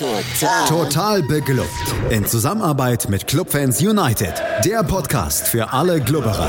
Total. 0.00 0.66
Total 0.66 1.22
beglückt. 1.22 1.68
In 2.08 2.24
Zusammenarbeit 2.24 3.10
mit 3.10 3.26
Clubfans 3.26 3.82
United. 3.82 4.32
Der 4.64 4.82
Podcast 4.82 5.46
für 5.46 5.74
alle 5.74 6.00
Glubberer. 6.00 6.48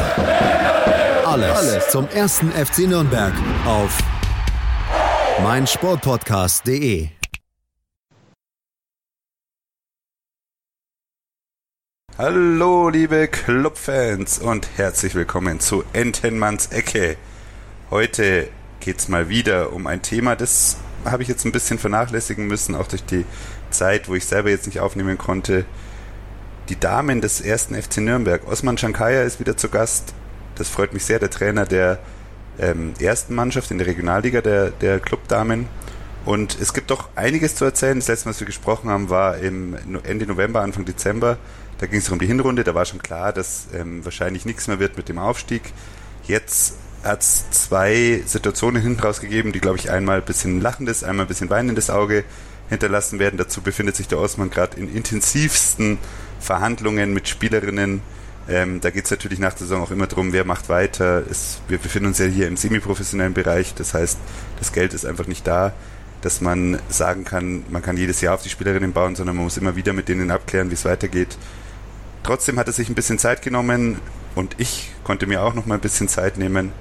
Alles, 1.26 1.58
Alles 1.58 1.90
zum 1.90 2.08
ersten 2.08 2.50
FC 2.54 2.88
Nürnberg 2.88 3.34
auf 3.66 3.98
meinsportpodcast.de. 5.44 7.10
Hallo, 12.18 12.88
liebe 12.88 13.28
Clubfans 13.28 14.40
und 14.40 14.70
herzlich 14.78 15.14
willkommen 15.14 15.60
zu 15.60 15.84
Entenmanns 15.92 16.68
Ecke. 16.68 17.18
Heute 17.90 18.48
geht 18.80 19.00
es 19.00 19.10
mal 19.10 19.28
wieder 19.28 19.74
um 19.74 19.88
ein 19.88 20.02
Thema, 20.02 20.38
das 20.38 20.78
habe 21.06 21.24
ich 21.24 21.30
jetzt 21.30 21.46
ein 21.46 21.52
bisschen 21.52 21.80
vernachlässigen 21.80 22.48
müssen, 22.48 22.76
auch 22.76 22.88
durch 22.88 23.04
die 23.04 23.26
Zeit, 23.70 24.08
wo 24.08 24.16
ich 24.16 24.26
selber 24.26 24.50
jetzt 24.50 24.66
nicht 24.66 24.80
aufnehmen 24.80 25.18
konnte. 25.18 25.66
Die 26.70 26.80
Damen 26.80 27.22
des 27.22 27.42
ersten 27.42 27.76
FC 27.76 27.98
Nürnberg. 27.98 28.48
Osman 28.48 28.78
Shankaya 28.78 29.24
ist 29.24 29.40
wieder 29.40 29.58
zu 29.58 29.70
Gast. 29.70 30.14
Das 30.56 30.70
freut 30.70 30.94
mich 30.94 31.06
sehr, 31.06 31.20
der 31.20 31.30
Trainer 31.30 31.66
der 31.66 32.00
ähm, 32.60 32.94
ersten 33.00 33.36
Mannschaft 33.36 33.72
in 33.72 33.78
der 33.78 33.88
Regionalliga 33.88 34.42
der, 34.42 34.70
der 34.70 35.00
Clubdamen. 35.00 35.68
Und 36.24 36.60
es 36.62 36.74
gibt 36.74 36.92
doch 36.92 37.10
einiges 37.16 37.56
zu 37.56 37.66
erzählen. 37.66 37.98
Das 38.00 38.08
letzte 38.08 38.28
Mal, 38.28 38.34
was 38.34 38.40
wir 38.40 38.48
gesprochen 38.48 38.90
haben, 38.90 39.10
war 39.10 39.38
im 39.38 39.76
Ende 40.04 40.28
November, 40.28 40.62
Anfang 40.62 40.86
Dezember. 40.86 41.38
Da 41.80 41.88
ging 41.88 42.00
es 42.00 42.10
um 42.10 42.20
die 42.20 42.28
Hinrunde. 42.28 42.64
Da 42.64 42.76
war 42.76 42.86
schon 42.86 43.02
klar, 43.02 43.34
dass 43.34 43.68
ähm, 43.74 44.06
wahrscheinlich 44.06 44.46
nichts 44.46 44.68
mehr 44.68 44.80
wird 44.80 44.98
mit 44.98 45.10
dem 45.10 45.18
Aufstieg. 45.18 45.64
Jetzt 46.24 46.76
hat 47.04 47.22
es 47.22 47.50
zwei 47.52 48.22
Situationen 48.26 48.82
hinten 48.82 49.02
rausgegeben, 49.02 49.52
die, 49.52 49.60
glaube 49.60 49.78
ich, 49.78 49.90
einmal 49.90 50.18
ein 50.20 50.26
bisschen 50.26 50.62
lachendes, 50.62 51.04
einmal 51.04 51.26
ein 51.26 51.28
bisschen 51.28 51.50
weinendes 51.50 51.90
Auge 51.90 52.24
hinterlassen 52.70 53.20
werden. 53.20 53.38
Dazu 53.38 53.62
befindet 53.62 53.96
sich 53.96 54.08
der 54.08 54.20
Osman 54.20 54.50
gerade 54.50 54.78
in 54.78 54.94
intensivsten 54.94 55.98
Verhandlungen 56.40 57.14
mit 57.14 57.28
Spielerinnen. 57.28 58.02
Ähm, 58.50 58.82
da 58.82 58.90
geht 58.90 59.06
es 59.06 59.12
natürlich 59.12 59.40
nach 59.40 59.54
der 59.54 59.68
Saison 59.68 59.84
auch 59.84 59.92
immer 59.92 60.08
darum, 60.08 60.34
wer 60.34 60.46
macht 60.46 60.70
weiter. 60.70 61.24
Es, 61.30 61.60
wir 61.68 61.78
befinden 61.78 62.08
uns 62.08 62.18
ja 62.18 62.26
hier 62.26 62.48
im 62.48 62.58
semiprofessionellen 62.58 63.34
Bereich, 63.34 63.74
das 63.76 63.94
heißt, 63.94 64.18
das 64.60 64.72
Geld 64.72 64.94
ist 64.94 65.06
einfach 65.06 65.28
nicht 65.28 65.46
da, 65.46 65.74
dass 66.22 66.42
man 66.42 66.80
sagen 66.90 67.24
kann, 67.24 67.64
man 67.70 67.82
kann 67.82 67.98
jedes 67.98 68.22
Jahr 68.22 68.36
auf 68.36 68.44
die 68.44 68.50
Spielerinnen 68.50 68.94
bauen, 68.94 69.16
sondern 69.16 69.36
man 69.36 69.46
muss 69.46 69.58
immer 69.58 69.76
wieder 69.76 69.94
mit 69.94 70.08
denen 70.08 70.32
abklären, 70.32 70.70
wie 70.70 70.76
es 70.76 70.86
weitergeht. 70.86 71.38
Trotzdem 72.24 72.60
hat 72.60 72.68
er 72.68 72.74
sich 72.74 72.90
ein 72.90 72.96
bisschen 72.96 73.20
Zeit 73.20 73.42
genommen 73.42 73.98
und 74.36 74.56
ich 74.60 74.92
konnte 75.04 75.28
mir 75.28 75.42
auch 75.42 75.54
noch 75.54 75.66
mal 75.66 75.76
ein 75.76 75.82
bisschen 75.82 76.08
Zeit 76.08 76.38
nehmen, 76.38 76.72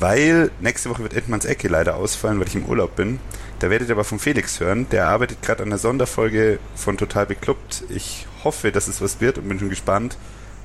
weil 0.00 0.50
nächste 0.60 0.90
Woche 0.90 1.02
wird 1.02 1.14
Edmonds 1.14 1.46
Ecke 1.46 1.68
leider 1.68 1.96
ausfallen, 1.96 2.38
weil 2.38 2.48
ich 2.48 2.54
im 2.54 2.66
Urlaub 2.66 2.96
bin. 2.96 3.18
Da 3.58 3.70
werdet 3.70 3.88
ihr 3.88 3.94
aber 3.94 4.04
von 4.04 4.18
Felix 4.18 4.60
hören. 4.60 4.86
Der 4.90 5.08
arbeitet 5.08 5.42
gerade 5.42 5.62
an 5.62 5.70
der 5.70 5.78
Sonderfolge 5.78 6.58
von 6.74 6.96
Total 6.96 7.26
Beklubbt. 7.26 7.84
Ich 7.88 8.26
hoffe, 8.42 8.72
dass 8.72 8.88
es 8.88 9.00
was 9.00 9.20
wird 9.20 9.38
und 9.38 9.48
bin 9.48 9.58
schon 9.58 9.70
gespannt, 9.70 10.16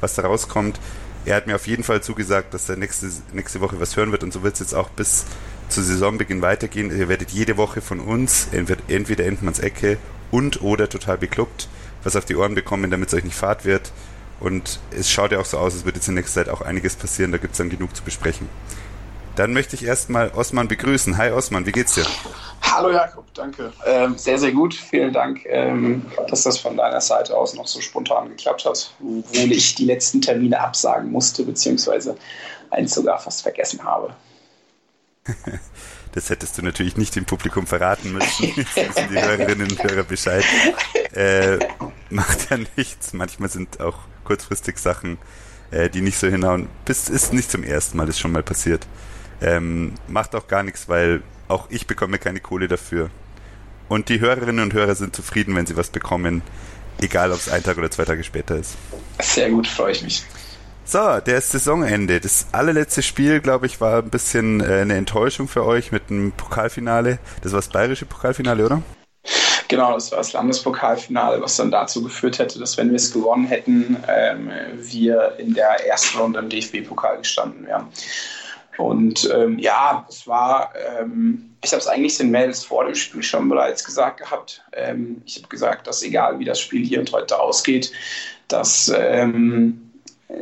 was 0.01 0.15
da 0.15 0.23
rauskommt. 0.23 0.79
Er 1.25 1.35
hat 1.35 1.47
mir 1.47 1.55
auf 1.55 1.67
jeden 1.67 1.83
Fall 1.83 2.01
zugesagt, 2.01 2.53
dass 2.53 2.69
er 2.69 2.77
nächste, 2.77 3.09
nächste 3.33 3.61
Woche 3.61 3.79
was 3.79 3.95
hören 3.95 4.11
wird 4.11 4.23
und 4.23 4.33
so 4.33 4.43
wird 4.43 4.55
es 4.55 4.59
jetzt 4.61 4.73
auch 4.73 4.89
bis 4.89 5.25
zu 5.67 5.81
Saisonbeginn 5.81 6.41
weitergehen. 6.41 6.97
Ihr 6.97 7.09
werdet 7.09 7.31
jede 7.31 7.57
Woche 7.57 7.81
von 7.81 7.99
uns 7.99 8.47
entweder, 8.51 9.25
Endmanns 9.25 9.59
Ecke 9.59 9.97
und 10.31 10.61
oder 10.61 10.89
Total 10.89 11.17
Beklubbt 11.17 11.67
was 12.03 12.15
auf 12.15 12.25
die 12.25 12.35
Ohren 12.35 12.55
bekommen, 12.55 12.91
damit 12.91 13.09
es 13.09 13.13
euch 13.13 13.23
nicht 13.23 13.35
fad 13.35 13.65
wird. 13.65 13.91
Und 14.39 14.79
es 14.91 15.09
schaut 15.09 15.31
ja 15.31 15.39
auch 15.39 15.45
so 15.45 15.57
aus, 15.57 15.75
es 15.75 15.85
wird 15.85 15.95
jetzt 15.95 16.07
in 16.07 16.13
nächster 16.13 16.45
Zeit 16.45 16.49
auch 16.49 16.61
einiges 16.61 16.95
passieren, 16.95 17.31
da 17.31 17.37
gibt 17.37 17.53
es 17.53 17.57
dann 17.57 17.69
genug 17.69 17.95
zu 17.95 18.03
besprechen. 18.03 18.47
Dann 19.35 19.53
möchte 19.53 19.75
ich 19.75 19.83
erstmal 19.83 20.31
Osman 20.31 20.67
begrüßen. 20.67 21.17
Hi 21.17 21.31
Osman, 21.31 21.65
wie 21.65 21.71
geht's 21.71 21.95
dir? 21.95 22.05
Hallo 22.61 22.91
Jakob, 22.91 23.25
danke. 23.33 23.71
Ähm, 23.85 24.17
sehr, 24.17 24.37
sehr 24.37 24.51
gut. 24.51 24.73
Vielen 24.73 25.13
Dank, 25.13 25.45
ähm, 25.45 26.05
dass 26.27 26.43
das 26.43 26.59
von 26.59 26.77
deiner 26.77 27.01
Seite 27.01 27.35
aus 27.35 27.53
noch 27.53 27.67
so 27.67 27.81
spontan 27.81 28.29
geklappt 28.29 28.65
hat, 28.65 28.93
obwohl 28.99 29.51
ich 29.51 29.75
die 29.75 29.85
letzten 29.85 30.21
Termine 30.21 30.59
absagen 30.59 31.11
musste, 31.11 31.43
beziehungsweise 31.43 32.17
eins 32.69 32.93
sogar 32.93 33.19
fast 33.19 33.41
vergessen 33.41 33.83
habe. 33.83 34.13
Das 36.11 36.29
hättest 36.29 36.57
du 36.57 36.63
natürlich 36.63 36.97
nicht 36.97 37.15
dem 37.15 37.25
Publikum 37.25 37.67
verraten 37.67 38.13
müssen. 38.13 38.45
Jetzt 38.55 38.75
wissen 38.75 39.09
die 39.11 39.21
Hörerinnen 39.21 39.69
und 39.69 39.83
Hörer 39.83 40.03
Bescheid. 40.03 40.43
Äh, 41.13 41.59
macht 42.09 42.49
ja 42.49 42.57
nichts. 42.75 43.13
Manchmal 43.13 43.49
sind 43.49 43.79
auch 43.79 43.97
kurzfristig 44.23 44.79
Sachen, 44.79 45.17
äh, 45.71 45.89
die 45.89 46.01
nicht 46.01 46.17
so 46.17 46.27
hinhauen. 46.27 46.67
Bis 46.85 47.09
ist 47.09 47.33
nicht 47.33 47.51
zum 47.51 47.63
ersten 47.63 47.97
Mal, 47.97 48.09
ist 48.09 48.19
schon 48.19 48.31
mal 48.31 48.43
passiert. 48.43 48.87
Ähm, 49.41 49.93
macht 50.07 50.35
auch 50.35 50.47
gar 50.47 50.63
nichts, 50.63 50.89
weil 50.89 51.21
auch 51.47 51.67
ich 51.69 51.87
bekomme 51.87 52.19
keine 52.19 52.39
Kohle 52.39 52.67
dafür. 52.67 53.09
Und 53.87 54.09
die 54.09 54.19
Hörerinnen 54.19 54.63
und 54.63 54.73
Hörer 54.73 54.95
sind 54.95 55.15
zufrieden, 55.15 55.55
wenn 55.55 55.65
sie 55.65 55.75
was 55.75 55.89
bekommen, 55.89 56.41
egal 57.01 57.31
ob 57.31 57.39
es 57.39 57.49
ein 57.49 57.63
Tag 57.63 57.77
oder 57.77 57.89
zwei 57.89 58.05
Tage 58.05 58.23
später 58.23 58.55
ist. 58.55 58.75
Sehr 59.19 59.49
gut, 59.49 59.67
freue 59.67 59.93
ich 59.93 60.03
mich. 60.03 60.23
So, 60.85 61.19
der 61.19 61.39
Saisonende. 61.41 62.19
Das 62.19 62.47
allerletzte 62.51 63.03
Spiel, 63.03 63.41
glaube 63.41 63.67
ich, 63.67 63.79
war 63.79 64.01
ein 64.01 64.09
bisschen 64.09 64.59
äh, 64.59 64.81
eine 64.81 64.95
Enttäuschung 64.95 65.47
für 65.47 65.63
euch 65.63 65.91
mit 65.91 66.09
einem 66.09 66.31
Pokalfinale. 66.31 67.19
Das 67.41 67.51
war 67.51 67.59
das 67.59 67.69
bayerische 67.69 68.05
Pokalfinale, 68.05 68.65
oder? 68.65 68.81
Genau, 69.67 69.93
das 69.93 70.11
war 70.11 70.17
das 70.17 70.33
Landespokalfinale, 70.33 71.39
was 71.43 71.57
dann 71.57 71.69
dazu 71.69 72.01
geführt 72.01 72.39
hätte, 72.39 72.57
dass 72.57 72.75
wenn 72.77 72.89
wir 72.89 72.95
es 72.95 73.13
gewonnen 73.13 73.45
hätten, 73.45 73.97
ähm, 74.07 74.49
wir 74.77 75.35
in 75.37 75.53
der 75.53 75.87
ersten 75.87 76.17
Runde 76.17 76.39
im 76.39 76.49
DFB-Pokal 76.49 77.19
gestanden 77.19 77.67
wären. 77.67 77.87
Und 78.79 79.29
ähm, 79.35 79.59
ja, 79.59 80.05
es 80.07 80.25
war, 80.25 80.71
ähm, 81.01 81.49
ich 81.61 81.71
habe 81.73 81.81
es 81.81 81.87
eigentlich 81.87 82.17
den 82.17 82.31
Mails 82.31 82.63
vor 82.63 82.85
dem 82.85 82.95
Spiel 82.95 83.21
schon 83.21 83.49
bereits 83.49 83.83
gesagt 83.83 84.21
gehabt. 84.21 84.63
Ähm, 84.71 85.21
ich 85.25 85.35
habe 85.35 85.49
gesagt, 85.49 85.85
dass 85.85 86.01
egal 86.01 86.39
wie 86.39 86.45
das 86.45 86.61
Spiel 86.61 86.85
hier 86.85 87.01
und 87.01 87.11
heute 87.11 87.37
ausgeht, 87.37 87.91
dass 88.47 88.89
ähm, 88.97 89.91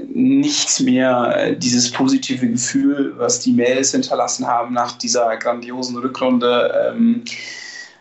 nichts 0.07 0.79
mehr 0.79 1.33
äh, 1.35 1.57
dieses 1.57 1.91
positive 1.91 2.47
Gefühl, 2.47 3.15
was 3.17 3.39
die 3.39 3.53
Mails 3.53 3.93
hinterlassen 3.93 4.45
haben 4.45 4.71
nach 4.71 4.91
dieser 4.91 5.35
grandiosen 5.37 5.97
Rückrunde, 5.97 6.91
ähm, 6.93 7.23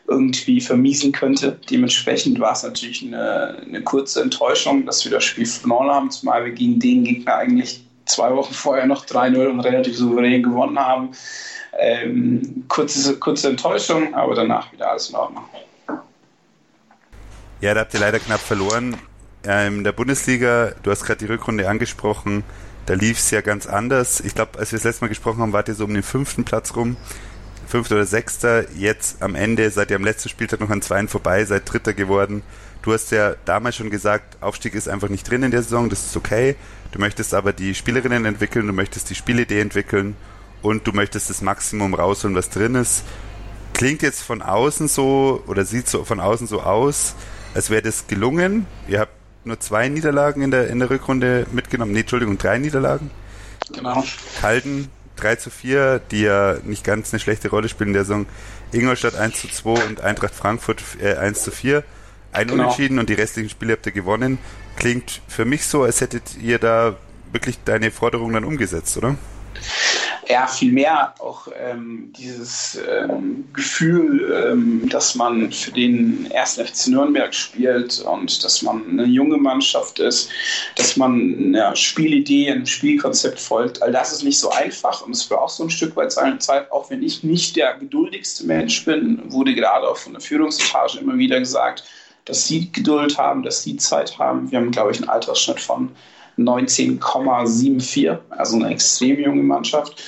irgendwie 0.07 0.61
vermiesen 0.61 1.13
könnte. 1.13 1.59
Dementsprechend 1.71 2.39
war 2.39 2.53
es 2.53 2.63
natürlich 2.63 3.03
eine, 3.03 3.57
eine 3.67 3.83
kurze 3.83 4.21
Enttäuschung, 4.21 4.85
dass 4.85 5.03
wir 5.03 5.13
das 5.13 5.25
Spiel 5.25 5.47
verloren 5.47 5.89
haben, 5.89 6.11
zumal 6.11 6.45
wir 6.45 6.53
gegen 6.53 6.79
den 6.79 7.05
Gegner 7.05 7.37
eigentlich 7.37 7.86
zwei 8.07 8.35
Wochen 8.35 8.55
vorher 8.55 8.87
noch 8.87 9.05
3-0 9.05 9.47
und 9.47 9.61
relativ 9.61 9.97
souverän 9.97 10.43
gewonnen 10.43 10.79
haben. 10.79 11.11
Ähm, 11.79 12.65
kurze, 12.69 13.19
kurze 13.19 13.51
Enttäuschung, 13.51 14.15
aber 14.15 14.35
danach 14.35 14.73
wieder 14.73 14.91
alles 14.91 15.11
in 15.11 15.17
Ordnung. 15.17 15.45
Ja, 17.61 17.75
da 17.75 17.81
habt 17.81 17.95
ihr 17.95 18.01
leider 18.01 18.19
knapp 18.19 18.41
verloren. 18.41 18.97
Ähm, 19.45 19.79
in 19.79 19.85
der 19.85 19.93
Bundesliga, 19.93 20.73
du 20.83 20.91
hast 20.91 21.05
gerade 21.05 21.19
die 21.19 21.27
Rückrunde 21.27 21.69
angesprochen, 21.69 22.45
da 22.87 22.95
lief 22.95 23.19
es 23.19 23.31
ja 23.31 23.41
ganz 23.41 23.67
anders. 23.67 24.21
Ich 24.21 24.35
glaube, 24.35 24.59
als 24.59 24.73
wir 24.73 24.79
das 24.79 24.85
letzte 24.85 25.05
Mal 25.05 25.09
gesprochen 25.09 25.41
haben, 25.41 25.53
wart 25.53 25.69
ihr 25.69 25.75
so 25.75 25.85
um 25.85 25.93
den 25.93 26.03
fünften 26.03 26.45
Platz 26.45 26.77
rum. 26.77 26.97
Fünfter 27.67 27.97
oder 27.97 28.07
sechster. 28.07 28.71
Jetzt 28.77 29.23
am 29.23 29.35
Ende 29.35 29.71
seid 29.71 29.91
ihr 29.91 29.97
am 29.97 30.05
letzten 30.05 30.29
Spieltag 30.29 30.61
noch 30.61 30.71
an 30.71 30.83
zweien 30.83 31.09
vorbei, 31.09 31.45
seid 31.45 31.71
Dritter 31.71 31.95
geworden. 31.95 32.43
Du 32.83 32.93
hast 32.93 33.11
ja 33.11 33.35
damals 33.45 33.75
schon 33.75 33.91
gesagt, 33.91 34.41
Aufstieg 34.41 34.77
ist 34.77 34.89
einfach 34.89 35.09
nicht 35.09 35.29
drin 35.29 35.43
in 35.43 35.51
der 35.51 35.63
Saison, 35.63 35.89
das 35.89 36.07
ist 36.07 36.17
okay. 36.17 36.55
Du 36.93 36.99
möchtest 36.99 37.35
aber 37.35 37.53
die 37.53 37.75
Spielerinnen 37.75 38.25
entwickeln, 38.25 38.67
du 38.67 38.73
möchtest 38.73 39.11
die 39.11 39.15
Spielidee 39.15 39.61
entwickeln 39.61 40.17
und 40.63 40.87
du 40.87 40.93
möchtest 40.93 41.31
das 41.31 41.43
Maximum 41.43 41.95
rausholen, 41.95 42.37
was 42.37 42.51
drin 42.51 42.75
ist. 42.75 43.05
Klingt 43.73 44.03
jetzt 44.03 44.23
von 44.23 44.43
außen 44.43 44.89
so 44.89 45.43
oder 45.47 45.65
sieht 45.65 45.89
so 45.89 46.05
von 46.05 46.21
außen 46.21 46.47
so 46.47 46.63
aus, 46.63 47.15
als 47.55 47.71
wäre 47.71 47.83
das 47.83 48.07
gelungen. 48.07 48.67
Ihr 48.89 49.01
habt 49.01 49.13
nur 49.45 49.61
zwei 49.61 49.89
Niederlagen 49.89 50.43
in 50.43 50.51
der, 50.51 50.69
in 50.69 50.79
der 50.79 50.91
Rückrunde 50.91 51.47
mitgenommen. 51.53 51.93
Nee, 51.93 52.01
Entschuldigung, 52.01 52.39
drei 52.39 52.59
Niederlagen. 52.59 53.11
Genau. 53.73 54.03
Kalten 54.41 54.89
3 55.17 55.37
zu 55.37 55.51
4, 55.51 56.01
die 56.11 56.23
ja 56.23 56.57
nicht 56.65 56.85
ganz 56.85 57.13
eine 57.13 57.21
schlechte 57.21 57.49
Rolle 57.49 57.69
spielen 57.69 57.89
in 57.89 57.95
der 57.95 58.05
Saison. 58.05 58.27
Ingolstadt 58.73 59.17
1 59.17 59.41
zu 59.41 59.49
2 59.49 59.87
und 59.87 60.01
Eintracht 60.01 60.35
Frankfurt 60.35 60.83
äh, 61.01 61.15
1 61.15 61.43
zu 61.43 61.51
4 61.51 61.83
ein 62.37 62.49
genau. 62.49 62.65
Unentschieden 62.65 62.99
und 62.99 63.09
die 63.09 63.15
restlichen 63.15 63.49
Spiele 63.49 63.73
habt 63.73 63.87
ihr 63.87 63.93
gewonnen. 63.93 64.39
Klingt 64.77 65.21
für 65.29 65.45
mich 65.45 65.67
so, 65.67 65.83
als 65.83 66.01
hättet 66.01 66.37
ihr 66.41 66.59
da 66.59 66.97
wirklich 67.33 67.59
deine 67.65 67.91
Forderungen 67.91 68.35
dann 68.35 68.45
umgesetzt, 68.45 68.97
oder? 68.97 69.17
Ja, 70.29 70.49
vielmehr 70.49 71.15
auch 71.21 71.47
ähm, 71.57 72.13
dieses 72.19 72.81
ähm, 72.89 73.45
Gefühl, 73.53 74.51
ähm, 74.51 74.89
dass 74.89 75.15
man 75.15 75.53
für 75.53 75.71
den 75.71 76.29
ersten 76.33 76.67
FC 76.67 76.89
Nürnberg 76.89 77.33
spielt 77.33 78.01
und 78.01 78.43
dass 78.43 78.61
man 78.63 78.83
eine 78.91 79.05
junge 79.05 79.37
Mannschaft 79.37 80.01
ist, 80.01 80.29
dass 80.75 80.97
man 80.97 81.37
einer 81.39 81.77
Spielidee, 81.77 82.51
einem 82.51 82.67
Spielkonzept 82.67 83.39
folgt. 83.39 83.81
All 83.83 83.93
das 83.93 84.13
ist 84.13 84.25
nicht 84.25 84.39
so 84.39 84.51
einfach 84.51 85.03
und 85.03 85.13
es 85.13 85.31
war 85.31 85.43
auch 85.43 85.49
so 85.49 85.63
ein 85.63 85.71
Stück 85.71 85.95
weit 85.95 86.11
seine 86.11 86.39
Zeit, 86.39 86.73
auch 86.73 86.91
wenn 86.91 87.05
ich 87.05 87.23
nicht 87.23 87.55
der 87.55 87.75
geduldigste 87.75 88.47
Mensch 88.47 88.85
bin, 88.85 89.23
wurde 89.33 89.55
gerade 89.55 89.89
auch 89.89 89.97
von 89.97 90.13
der 90.13 90.21
Führungsetage 90.21 90.99
immer 90.99 91.17
wieder 91.17 91.39
gesagt, 91.39 91.85
dass 92.27 92.47
sie 92.47 92.71
Geduld 92.71 93.17
haben, 93.17 93.43
dass 93.43 93.63
sie 93.63 93.77
Zeit 93.77 94.19
haben. 94.19 94.51
Wir 94.51 94.59
haben, 94.59 94.71
glaube 94.71 94.91
ich, 94.91 94.99
einen 94.99 95.09
Altersschnitt 95.09 95.61
von 95.61 95.91
19,74, 96.39 98.19
also 98.31 98.57
eine 98.57 98.69
extrem 98.71 99.19
junge 99.19 99.43
Mannschaft. 99.43 100.03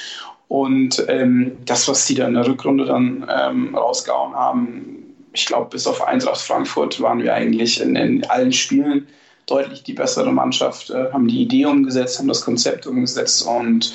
Und 0.48 1.04
ähm, 1.08 1.56
das, 1.64 1.88
was 1.88 2.06
sie 2.06 2.14
da 2.14 2.26
in 2.26 2.34
der 2.34 2.46
Rückrunde 2.46 2.84
dann 2.84 3.26
ähm, 3.34 3.74
rausgehauen 3.74 4.34
haben, 4.34 4.98
ich 5.32 5.46
glaube, 5.46 5.70
bis 5.70 5.86
auf 5.86 6.06
Eintracht 6.06 6.40
Frankfurt 6.40 7.00
waren 7.00 7.22
wir 7.22 7.34
eigentlich 7.34 7.80
in, 7.80 7.96
in 7.96 8.24
allen 8.24 8.52
Spielen 8.52 9.06
deutlich 9.46 9.82
die 9.82 9.92
bessere 9.92 10.32
Mannschaft, 10.32 10.90
äh, 10.90 11.10
haben 11.12 11.28
die 11.28 11.42
Idee 11.42 11.66
umgesetzt, 11.66 12.18
haben 12.18 12.28
das 12.28 12.44
Konzept 12.44 12.86
umgesetzt 12.86 13.46
und 13.46 13.92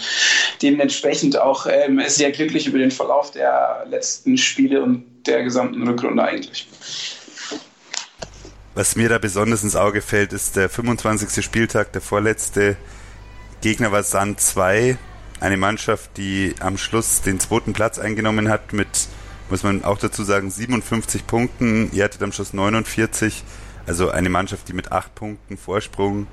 dementsprechend 0.61 1.39
auch 1.39 1.67
ähm, 1.69 2.01
sehr 2.07 2.31
glücklich 2.31 2.67
über 2.67 2.79
den 2.79 2.91
Verlauf 2.91 3.31
der 3.31 3.85
letzten 3.89 4.37
Spiele 4.37 4.81
und 4.81 5.03
der 5.25 5.43
gesamten 5.43 5.87
Rückrunde 5.87 6.23
eigentlich. 6.23 6.67
Was 8.75 8.95
mir 8.95 9.07
da 9.07 9.19
besonders 9.19 9.63
ins 9.63 9.75
Auge 9.75 10.01
fällt, 10.01 10.33
ist 10.33 10.55
der 10.55 10.67
25. 10.67 11.45
Spieltag, 11.45 11.91
der 11.91 12.01
vorletzte. 12.01 12.75
Gegner 13.61 13.91
war 13.91 14.01
Sand 14.01 14.41
2, 14.41 14.97
eine 15.39 15.57
Mannschaft, 15.57 16.17
die 16.17 16.55
am 16.59 16.79
Schluss 16.79 17.21
den 17.21 17.39
zweiten 17.39 17.73
Platz 17.73 17.99
eingenommen 17.99 18.49
hat 18.49 18.73
mit, 18.73 18.87
muss 19.51 19.61
man 19.61 19.83
auch 19.83 19.99
dazu 19.99 20.23
sagen, 20.23 20.49
57 20.49 21.27
Punkten. 21.27 21.91
Ihr 21.93 22.03
hattet 22.03 22.23
am 22.23 22.31
Schluss 22.31 22.53
49. 22.53 23.43
Also 23.85 24.09
eine 24.09 24.29
Mannschaft, 24.29 24.67
die 24.67 24.73
mit 24.73 24.91
8 24.91 25.13
Punkten 25.13 25.57
Vorsprung 25.57 26.25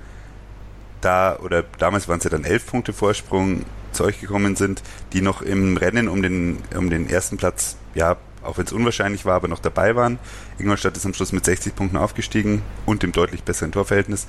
da, 1.03 1.39
oder 1.41 1.63
damals 1.79 2.09
waren 2.09 2.19
es 2.19 2.25
ja 2.25 2.31
dann 2.31 2.45
11 2.45 2.67
Punkte 2.67 2.93
Vorsprung 2.95 3.67
zu 3.93 4.05
euch 4.05 4.19
gekommen 4.19 4.57
sind, 4.57 4.83
die 5.13 5.21
noch 5.21 5.43
im 5.43 5.77
Rennen 5.77 6.09
um 6.09 6.23
den, 6.23 6.59
um 6.75 6.89
den 6.89 7.11
ersten 7.11 7.37
Platz, 7.37 7.77
ja, 7.95 8.17
auch 8.43 8.59
wenn 8.59 8.67
es 8.67 8.73
unwahrscheinlich 8.73 9.25
war, 9.25 9.35
aber 9.35 9.49
noch 9.49 9.59
dabei 9.59 9.97
waren. 9.97 10.19
Ingolstadt 10.59 10.97
ist 10.97 11.07
am 11.07 11.15
Schluss 11.15 11.33
mit 11.33 11.45
60 11.45 11.75
Punkten 11.75 11.97
aufgestiegen 11.97 12.63
und 12.87 13.03
dem 13.03 13.13
deutlich 13.13 13.43
besseren 13.43 13.73
Torverhältnis. 13.73 14.27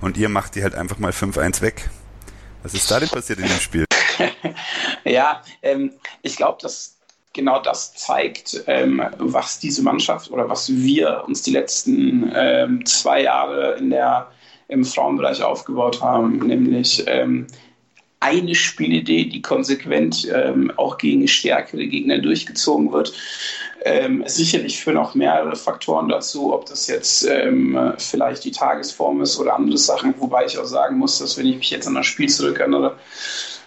Und 0.00 0.16
ihr 0.16 0.28
macht 0.28 0.54
die 0.54 0.62
halt 0.62 0.74
einfach 0.74 0.98
mal 0.98 1.10
5-1 1.10 1.60
weg. 1.60 1.90
Was 2.62 2.74
ist 2.74 2.90
da 2.90 3.00
denn 3.00 3.08
passiert 3.08 3.38
in 3.38 3.46
dem 3.46 3.58
Spiel? 3.58 3.84
ja, 5.04 5.42
ähm, 5.62 5.92
ich 6.22 6.36
glaube, 6.36 6.58
dass 6.60 6.96
genau 7.32 7.60
das 7.60 7.94
zeigt, 7.94 8.64
ähm, 8.66 9.02
was 9.18 9.58
diese 9.60 9.82
Mannschaft 9.82 10.30
oder 10.30 10.48
was 10.48 10.68
wir 10.68 11.24
uns 11.26 11.42
die 11.42 11.52
letzten 11.52 12.30
ähm, 12.34 12.86
zwei 12.86 13.22
Jahre 13.22 13.74
in 13.74 13.90
der, 13.90 14.28
im 14.68 14.84
Frauenbereich 14.84 15.42
aufgebaut 15.42 16.02
haben, 16.02 16.38
nämlich 16.38 17.04
ähm, 17.06 17.46
eine 18.20 18.54
Spielidee, 18.54 19.26
die 19.26 19.42
konsequent 19.42 20.28
ähm, 20.32 20.72
auch 20.76 20.98
gegen 20.98 21.28
stärkere 21.28 21.86
Gegner 21.86 22.18
durchgezogen 22.18 22.92
wird. 22.92 23.12
Ähm, 23.84 24.24
sicherlich 24.26 24.80
führen 24.80 24.96
auch 24.96 25.14
mehrere 25.14 25.54
Faktoren 25.54 26.08
dazu, 26.08 26.52
ob 26.52 26.66
das 26.66 26.88
jetzt 26.88 27.24
ähm, 27.28 27.92
vielleicht 27.98 28.44
die 28.44 28.50
Tagesform 28.50 29.22
ist 29.22 29.38
oder 29.38 29.54
andere 29.54 29.78
Sachen, 29.78 30.14
wobei 30.18 30.46
ich 30.46 30.58
auch 30.58 30.64
sagen 30.64 30.98
muss, 30.98 31.18
dass 31.20 31.38
wenn 31.38 31.46
ich 31.46 31.56
mich 31.56 31.70
jetzt 31.70 31.86
an 31.86 31.94
das 31.94 32.06
Spiel 32.06 32.28
zurückerinnere, 32.28 32.96